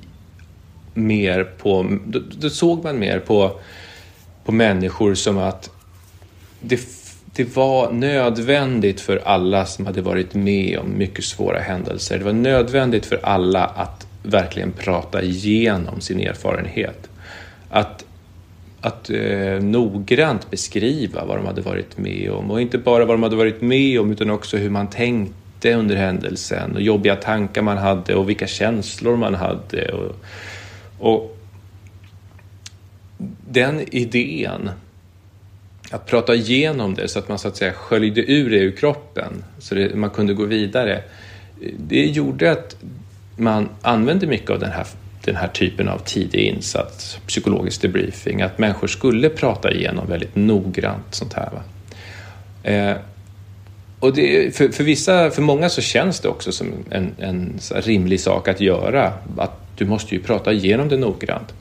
mer 0.95 1.45
på, 1.45 1.99
då, 2.07 2.21
då 2.39 2.51
såg 2.51 2.85
man 2.85 2.99
mer 2.99 3.19
på 3.19 3.61
på 4.45 4.53
människor 4.53 5.15
som 5.15 5.39
att 5.39 5.71
det, 6.61 6.81
det 7.35 7.57
var 7.57 7.93
nödvändigt 7.93 9.01
för 9.01 9.17
alla 9.25 9.67
som 9.67 9.87
hade 9.87 10.03
varit 10.03 10.35
med 10.35 10.79
om 10.79 10.99
mycket 10.99 11.25
svåra 11.25 11.59
händelser. 11.59 12.19
Det 12.19 12.25
var 12.25 12.33
nödvändigt 12.33 13.07
för 13.07 13.21
alla 13.23 13.65
att 13.65 14.07
verkligen 14.23 14.73
prata 14.73 15.23
igenom 15.23 16.01
sin 16.01 16.21
erfarenhet. 16.21 17.11
Att, 17.71 18.05
att 18.81 19.11
eh, 19.11 19.61
noggrant 19.61 20.51
beskriva 20.51 21.25
vad 21.25 21.37
de 21.37 21.47
hade 21.47 21.61
varit 21.61 21.99
med 21.99 22.31
om 22.31 22.51
och 22.51 22.61
inte 22.61 22.79
bara 22.79 23.05
vad 23.05 23.15
de 23.15 23.23
hade 23.23 23.37
varit 23.37 23.63
med 23.63 24.01
om 24.01 24.13
utan 24.13 24.31
också 24.31 24.57
hur 24.57 24.71
man 24.71 24.91
tänkte 24.91 25.75
under 25.75 25.97
händelsen 25.97 26.75
och 26.75 26.83
jobbiga 26.83 27.17
tankar 27.17 27.63
man 27.63 27.79
hade 27.79 28.15
och 28.15 28.29
vilka 28.29 28.47
känslor 28.47 29.17
man 29.17 29.35
hade. 29.35 29.93
Och, 29.93 30.17
och 30.99 31.37
den 33.49 33.81
idén, 33.95 34.71
att 35.91 36.07
prata 36.07 36.35
igenom 36.35 36.95
det 36.95 37.09
så 37.09 37.19
att 37.19 37.29
man 37.29 37.39
så 37.39 37.49
att 37.49 37.57
säga 37.57 37.73
sköljde 37.73 38.33
ur 38.33 38.51
det 38.51 38.59
ur 38.59 38.77
kroppen 38.77 39.45
så 39.59 39.75
det, 39.75 39.95
man 39.95 40.11
kunde 40.11 40.35
gå 40.35 40.45
vidare, 40.45 41.03
det 41.77 42.07
gjorde 42.07 42.53
att 42.53 42.77
man 43.37 43.69
använde 43.83 44.27
mycket 44.27 44.51
av 44.51 44.59
den 44.59 44.71
här, 44.71 44.87
den 45.25 45.37
här 45.37 45.49
typen 45.49 45.89
av 45.89 45.99
tidig 45.99 46.41
insats, 46.41 47.19
psykologisk 47.27 47.83
debriefing, 47.83 48.43
att 48.43 48.59
människor 48.59 48.87
skulle 48.87 49.29
prata 49.29 49.73
igenom 49.73 50.07
väldigt 50.07 50.37
noggrant 50.37 51.07
sånt 51.11 51.33
här. 51.33 51.51
Eh, 52.63 52.97
och 54.01 54.15
det, 54.15 54.57
för, 54.57 54.69
för, 54.69 54.85
vissa, 54.85 55.31
för 55.31 55.43
många 55.43 55.69
så 55.69 55.81
känns 55.81 56.21
det 56.21 56.29
också 56.29 56.53
som 56.53 56.73
en, 56.91 57.15
en 57.19 57.59
rimlig 57.75 58.21
sak 58.21 58.49
att 58.49 58.61
göra, 58.61 59.13
att 59.37 59.63
du 59.77 59.85
måste 59.85 60.15
ju 60.15 60.21
prata 60.21 60.53
igenom 60.53 60.89
det 60.89 60.97
noggrant. 60.97 61.55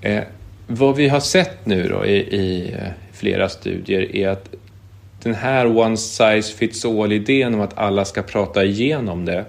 Eh, 0.00 0.22
vad 0.66 0.96
vi 0.96 1.08
har 1.08 1.20
sett 1.20 1.66
nu 1.66 1.88
då 1.88 2.06
i, 2.06 2.16
i 2.16 2.72
eh, 2.72 2.88
flera 3.12 3.48
studier 3.48 4.16
är 4.16 4.28
att 4.28 4.54
den 5.22 5.34
här 5.34 5.78
one 5.78 5.96
size 5.96 6.52
fits 6.56 6.84
all-idén 6.84 7.54
om 7.54 7.60
att 7.60 7.78
alla 7.78 8.04
ska 8.04 8.22
prata 8.22 8.64
igenom 8.64 9.24
det 9.24 9.44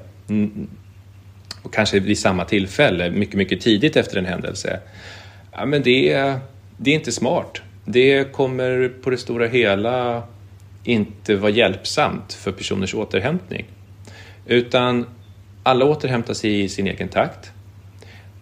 och 1.64 1.74
kanske 1.74 2.00
vid 2.00 2.18
samma 2.18 2.46
tillfälle, 2.46 3.12
mycket, 3.12 3.36
mycket 3.36 3.62
tidigt 3.62 3.96
efter 3.96 4.18
en 4.18 4.26
händelse, 4.26 4.80
ja, 5.52 5.66
men 5.66 5.82
det, 5.82 6.14
är, 6.14 6.40
det 6.78 6.92
är 6.92 6.96
inte 6.96 7.12
smart. 7.12 7.62
Det 7.86 8.32
kommer 8.32 8.92
på 9.04 9.10
det 9.10 9.18
stora 9.18 9.48
hela 9.48 10.24
inte 10.84 11.36
vara 11.36 11.52
hjälpsamt 11.52 12.34
för 12.34 12.52
personers 12.52 12.94
återhämtning. 12.94 13.66
Utan 14.46 15.06
alla 15.64 15.86
återhämtar 15.86 16.34
sig 16.34 16.62
i 16.62 16.70
sin 16.70 16.88
egen 16.88 17.08
takt. 17.08 17.52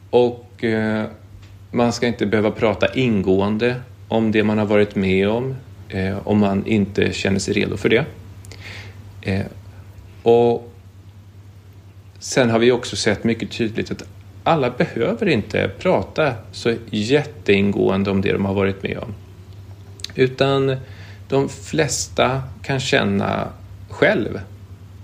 Och 0.09 0.63
eh, 0.63 1.05
man 1.71 1.93
ska 1.93 2.07
inte 2.07 2.25
behöva 2.25 2.51
prata 2.51 2.93
ingående 2.93 3.75
om 4.07 4.31
det 4.31 4.43
man 4.43 4.57
har 4.57 4.65
varit 4.65 4.95
med 4.95 5.29
om 5.29 5.55
eh, 5.89 6.27
om 6.27 6.39
man 6.39 6.65
inte 6.65 7.13
känner 7.13 7.39
sig 7.39 7.53
redo 7.53 7.77
för 7.77 7.89
det. 7.89 8.05
Eh, 9.21 9.45
och 10.23 10.73
Sen 12.19 12.49
har 12.49 12.59
vi 12.59 12.71
också 12.71 12.95
sett 12.95 13.23
mycket 13.23 13.51
tydligt 13.51 13.91
att 13.91 14.03
alla 14.43 14.69
behöver 14.69 15.27
inte 15.27 15.71
prata 15.79 16.33
så 16.51 16.73
jätteingående 16.89 18.11
om 18.11 18.21
det 18.21 18.31
de 18.31 18.45
har 18.45 18.53
varit 18.53 18.83
med 18.83 18.97
om. 18.97 19.13
Utan 20.15 20.75
de 21.27 21.49
flesta 21.49 22.41
kan 22.61 22.79
känna 22.79 23.47
själv 23.89 24.39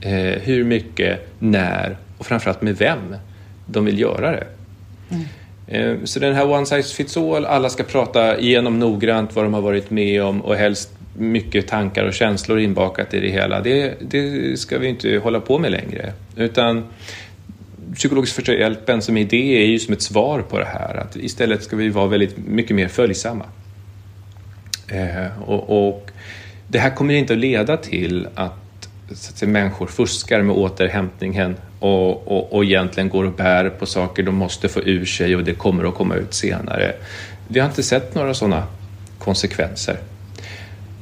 eh, 0.02 0.42
hur 0.42 0.64
mycket, 0.64 1.28
när 1.40 1.98
och 2.18 2.26
framförallt 2.26 2.62
med 2.62 2.78
vem 2.78 3.16
de 3.66 3.86
vill 3.86 4.00
göra 4.00 4.32
det. 4.32 4.48
Mm. 5.10 5.26
Eh, 5.68 6.04
så 6.04 6.20
den 6.20 6.36
här 6.36 6.50
one 6.50 6.66
size 6.66 6.96
fits 6.96 7.18
all, 7.18 7.46
alla 7.46 7.70
ska 7.70 7.84
prata 7.84 8.40
igenom 8.40 8.80
noggrant 8.80 9.36
vad 9.36 9.46
de 9.46 9.54
har 9.54 9.62
varit 9.62 9.90
med 9.90 10.24
om 10.24 10.42
och 10.42 10.56
helst 10.56 10.95
mycket 11.18 11.68
tankar 11.68 12.04
och 12.04 12.14
känslor 12.14 12.60
inbakat 12.60 13.14
i 13.14 13.20
det 13.20 13.30
hela. 13.30 13.62
Det, 13.62 13.94
det 14.02 14.60
ska 14.60 14.78
vi 14.78 14.88
inte 14.88 15.18
hålla 15.24 15.40
på 15.40 15.60
med 15.60 15.72
längre. 15.72 16.14
Utan 16.36 16.84
psykologisk 17.96 18.36
första 18.36 18.54
hjälpen 18.54 19.02
som 19.02 19.18
idé 19.18 19.64
är 19.64 19.66
ju 19.66 19.80
som 19.80 19.94
ett 19.94 20.02
svar 20.02 20.42
på 20.42 20.60
det 20.60 20.66
här. 20.66 20.96
Att 20.96 21.16
istället 21.16 21.64
ska 21.64 21.76
vi 21.76 21.90
vara 21.90 22.08
väldigt 22.08 22.38
mycket 22.38 22.76
mer 22.76 22.88
följsamma. 22.88 23.46
Eh, 24.88 25.42
och, 25.42 25.88
och, 25.88 26.12
det 26.68 26.80
här 26.80 26.90
kommer 26.90 27.14
inte 27.14 27.34
att 27.34 27.40
leda 27.40 27.78
till 27.78 28.28
att 28.36 28.90
så 29.08 29.32
att 29.32 29.38
säga, 29.38 29.52
människor 29.52 29.88
fuskar 29.88 30.42
med 30.42 30.56
återhämtningen 30.56 31.56
och, 31.80 32.28
och, 32.28 32.54
och 32.54 32.64
egentligen 32.64 33.10
går 33.10 33.24
och 33.24 33.34
bär 33.34 33.70
på 33.70 33.86
saker 33.86 34.24
de 34.24 34.36
måste 34.36 34.70
få 34.70 34.80
ur 34.80 35.06
sig 35.06 35.36
och 35.36 35.44
det 35.44 35.54
kommer 35.54 35.84
att 35.84 35.96
komma 35.96 36.16
ut 36.16 36.34
senare. 36.34 36.96
Vi 37.48 37.60
har 37.60 37.68
inte 37.68 37.84
sett 37.84 38.16
några 38.16 38.34
sådana 38.34 38.64
konsekvenser. 39.20 39.98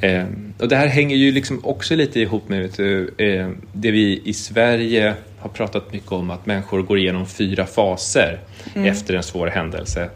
Eh, 0.03 0.25
och 0.59 0.67
det 0.67 0.75
här 0.75 0.87
hänger 0.87 1.15
ju 1.15 1.31
liksom 1.31 1.59
också 1.63 1.95
lite 1.95 2.19
ihop 2.19 2.49
med 2.49 2.69
du, 2.77 3.13
eh, 3.17 3.49
det 3.73 3.91
vi 3.91 4.21
i 4.25 4.33
Sverige 4.33 5.13
har 5.39 5.49
pratat 5.49 5.93
mycket 5.93 6.11
om 6.11 6.29
att 6.29 6.45
människor 6.45 6.81
går 6.81 6.97
igenom 6.97 7.25
fyra 7.25 7.65
faser 7.65 8.39
mm. 8.75 8.87
efter 8.87 9.13
en 9.13 9.23
svår 9.23 9.47
händelse. 9.47 10.09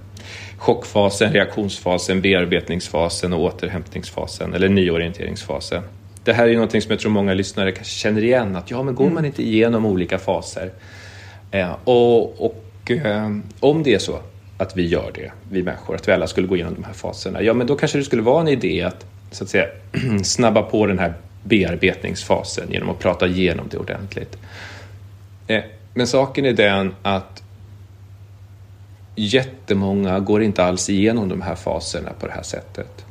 Chockfasen, 0.58 1.34
reaktionsfasen, 1.34 2.22
bearbetningsfasen 2.22 3.34
och 3.34 3.42
återhämtningsfasen 3.42 4.54
eller 4.54 4.70
nyorienteringsfasen. 4.70 5.84
Det 6.24 6.34
här 6.34 6.48
är 6.48 6.54
någonting 6.54 6.82
som 6.82 6.92
jag 6.92 7.00
tror 7.00 7.12
många 7.12 7.34
lyssnare 7.34 7.72
kanske 7.72 7.94
känner 7.94 8.24
igen, 8.24 8.56
att 8.56 8.72
ja, 8.72 8.84
men 8.84 8.96
går 8.96 9.04
mm. 9.04 9.16
man 9.16 9.26
inte 9.26 9.44
igenom 9.44 9.86
olika 9.86 10.18
faser? 10.18 10.72
Eh, 11.52 11.76
och, 11.84 12.46
och 12.46 12.92
eh, 12.92 13.32
om 13.60 13.84
det 13.84 13.94
är 13.94 14.00
så 14.00 14.20
att 14.58 14.78
vi 14.78 14.88
gör 14.88 15.12
det, 15.16 15.32
vi 15.52 15.64
människor, 15.64 15.96
att 15.96 16.08
vi 16.08 16.12
alla 16.12 16.28
skulle 16.28 16.48
gå 16.48 16.56
igenom 16.56 16.74
de 16.74 16.84
här 16.84 16.94
faserna, 16.94 17.42
ja 17.44 17.54
men 17.54 17.68
då 17.68 17.76
kanske 17.76 17.98
det 17.98 18.04
skulle 18.04 18.22
vara 18.22 18.42
en 18.42 18.48
idé 18.48 18.84
att 18.84 19.06
så 19.32 19.44
att 19.44 19.50
säga 19.50 19.66
snabba 20.24 20.62
på 20.62 20.86
den 20.86 21.00
här 21.00 21.14
bearbetningsfasen 21.44 22.72
genom 22.72 22.90
att 22.90 23.00
prata 23.00 23.28
igenom 23.28 23.68
det 23.72 23.78
ordentligt. 23.78 24.38
Eh, 25.48 25.64
men 25.94 26.08
saken 26.08 26.46
är 26.46 26.54
den 26.54 26.96
att 27.02 27.44
jättemånga 29.16 30.20
går 30.20 30.44
inte 30.44 30.64
alls 30.64 30.90
igenom 30.90 31.30
de 31.30 31.42
här 31.42 31.56
faserna 31.56 32.10
på 32.20 32.28
det 32.28 32.34
här 32.34 32.44
sättet. 32.44 33.06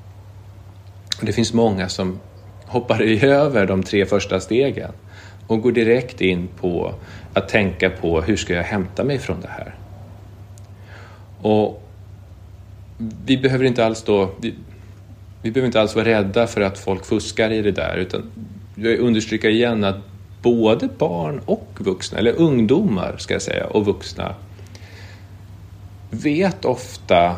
Det 1.20 1.32
finns 1.32 1.52
många 1.52 1.88
som 1.88 2.20
hoppar 2.64 3.00
över 3.24 3.66
de 3.66 3.82
tre 3.82 4.06
första 4.06 4.40
stegen 4.40 4.90
och 5.46 5.62
går 5.62 5.72
direkt 5.72 6.20
in 6.20 6.48
på 6.60 6.94
att 7.34 7.48
tänka 7.48 7.90
på 7.90 8.20
hur 8.20 8.36
ska 8.36 8.54
jag 8.54 8.62
hämta 8.62 9.04
mig 9.04 9.18
från 9.18 9.40
det 9.40 9.48
här? 9.48 9.74
Och 11.42 11.82
vi 13.24 13.38
behöver 13.38 13.64
inte 13.64 13.86
alls 13.86 14.02
då, 14.02 14.30
vi, 14.40 14.54
vi 15.46 15.52
behöver 15.52 15.66
inte 15.66 15.80
alls 15.80 15.94
vara 15.94 16.04
rädda 16.04 16.46
för 16.46 16.60
att 16.60 16.78
folk 16.78 17.04
fuskar 17.04 17.50
i 17.50 17.62
det 17.62 17.72
där 17.72 17.96
utan 17.96 18.22
jag 18.74 18.98
understryker 18.98 19.48
igen 19.48 19.84
att 19.84 19.96
både 20.42 20.88
barn 20.98 21.40
och 21.46 21.68
vuxna, 21.78 22.18
eller 22.18 22.32
ungdomar 22.32 23.16
ska 23.18 23.34
jag 23.34 23.42
säga, 23.42 23.66
och 23.66 23.84
vuxna 23.84 24.34
vet 26.10 26.64
ofta 26.64 27.36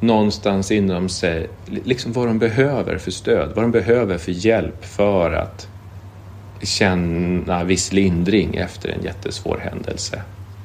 någonstans 0.00 0.70
inom 0.70 1.08
sig 1.08 1.48
liksom 1.84 2.12
vad 2.12 2.26
de 2.26 2.38
behöver 2.38 2.98
för 2.98 3.10
stöd, 3.10 3.52
vad 3.54 3.64
de 3.64 3.70
behöver 3.70 4.18
för 4.18 4.32
hjälp 4.32 4.84
för 4.84 5.32
att 5.32 5.68
känna 6.62 7.64
viss 7.64 7.92
lindring 7.92 8.54
efter 8.54 8.88
en 8.88 9.04
jättesvår 9.04 9.58
händelse. 9.58 10.22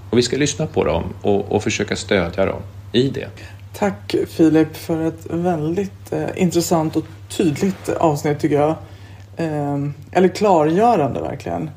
Och 0.09 0.18
vi 0.18 0.22
ska 0.22 0.38
lyssna 0.38 0.68
på 0.68 0.84
dem 0.84 1.03
och, 1.22 1.51
och 1.51 1.63
försöka 1.63 1.95
stödja 1.95 2.45
dem 2.45 2.61
i 2.91 3.09
det. 3.09 3.30
Tack 3.78 4.15
Filip 4.28 4.75
för 4.75 5.01
ett 5.01 5.25
väldigt 5.30 6.13
eh, 6.13 6.30
intressant 6.36 6.95
och 6.95 7.05
tydligt 7.30 7.89
avsnitt 7.89 8.39
tycker 8.39 8.55
jag. 8.55 8.75
Eh, 9.38 9.78
eller 10.11 10.28
klargörande 10.28 11.21
verkligen. 11.21 11.69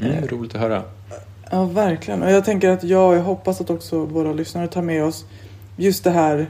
Mm, 0.00 0.12
eh, 0.12 0.22
roligt 0.22 0.54
att 0.54 0.60
höra. 0.60 0.82
Ja, 1.50 1.64
verkligen. 1.64 2.22
Och 2.22 2.30
jag 2.30 2.44
tänker 2.44 2.68
att 2.70 2.84
jag, 2.84 3.16
jag 3.16 3.22
hoppas 3.22 3.60
att 3.60 3.70
också 3.70 4.04
våra 4.04 4.32
lyssnare 4.32 4.68
tar 4.68 4.82
med 4.82 5.04
oss 5.04 5.24
just 5.76 6.04
det 6.04 6.10
här. 6.10 6.46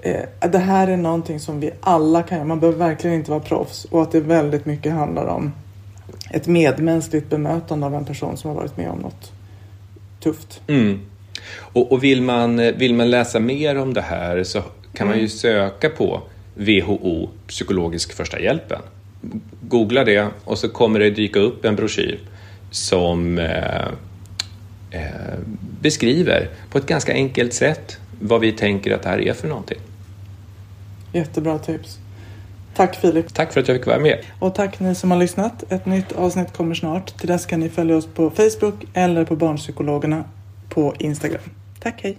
Eh, 0.00 0.50
det 0.50 0.58
här 0.58 0.88
är 0.88 0.96
någonting 0.96 1.40
som 1.40 1.60
vi 1.60 1.70
alla 1.80 2.22
kan 2.22 2.38
göra. 2.38 2.48
Man 2.48 2.60
behöver 2.60 2.78
verkligen 2.78 3.16
inte 3.16 3.30
vara 3.30 3.40
proffs. 3.40 3.84
Och 3.84 4.02
att 4.02 4.12
det 4.12 4.20
väldigt 4.20 4.66
mycket 4.66 4.92
handlar 4.92 5.26
om 5.26 5.52
ett 6.30 6.46
medmänskligt 6.46 7.30
bemötande 7.30 7.86
av 7.86 7.94
en 7.94 8.04
person 8.04 8.36
som 8.36 8.50
har 8.50 8.56
varit 8.56 8.76
med 8.76 8.90
om 8.90 8.98
något 8.98 9.32
tufft. 10.20 10.60
Mm. 10.66 11.00
Och, 11.56 11.92
och, 11.92 12.04
vill, 12.04 12.22
man, 12.22 12.56
vill 12.56 12.94
man 12.94 13.10
läsa 13.10 13.40
mer 13.40 13.78
om 13.78 13.94
det 13.94 14.00
här 14.00 14.44
så 14.44 14.62
kan 14.94 15.06
man 15.06 15.16
ju 15.16 15.20
mm. 15.20 15.30
söka 15.30 15.88
på 15.88 16.22
WHO, 16.54 17.28
psykologisk 17.46 18.12
första 18.12 18.40
hjälpen. 18.40 18.80
Googla 19.60 20.04
det 20.04 20.28
och 20.44 20.58
så 20.58 20.68
kommer 20.68 21.00
det 21.00 21.10
dyka 21.10 21.40
upp 21.40 21.64
en 21.64 21.76
broschyr 21.76 22.18
som 22.70 23.38
eh, 23.38 23.86
eh, 24.90 25.38
beskriver 25.80 26.48
på 26.70 26.78
ett 26.78 26.86
ganska 26.86 27.12
enkelt 27.12 27.54
sätt 27.54 27.98
vad 28.20 28.40
vi 28.40 28.52
tänker 28.52 28.94
att 28.94 29.02
det 29.02 29.08
här 29.08 29.20
är 29.20 29.32
för 29.32 29.48
någonting. 29.48 29.78
Jättebra 31.12 31.58
tips. 31.58 31.98
Tack 32.76 32.96
Filip. 32.96 33.34
Tack 33.34 33.52
för 33.52 33.60
att 33.60 33.68
jag 33.68 33.76
fick 33.76 33.86
vara 33.86 33.98
med. 33.98 34.18
Och 34.38 34.54
tack 34.54 34.80
ni 34.80 34.94
som 34.94 35.10
har 35.10 35.18
lyssnat. 35.18 35.72
Ett 35.72 35.86
nytt 35.86 36.12
avsnitt 36.12 36.52
kommer 36.52 36.74
snart. 36.74 37.18
Till 37.18 37.28
dess 37.28 37.46
kan 37.46 37.60
ni 37.60 37.68
följa 37.68 37.96
oss 37.96 38.06
på 38.06 38.30
Facebook 38.30 38.84
eller 38.94 39.24
på 39.24 39.36
Barnpsykologerna 39.36 40.24
på 40.74 40.94
Instagram. 40.98 41.40
Tack, 41.80 42.00
hej! 42.02 42.18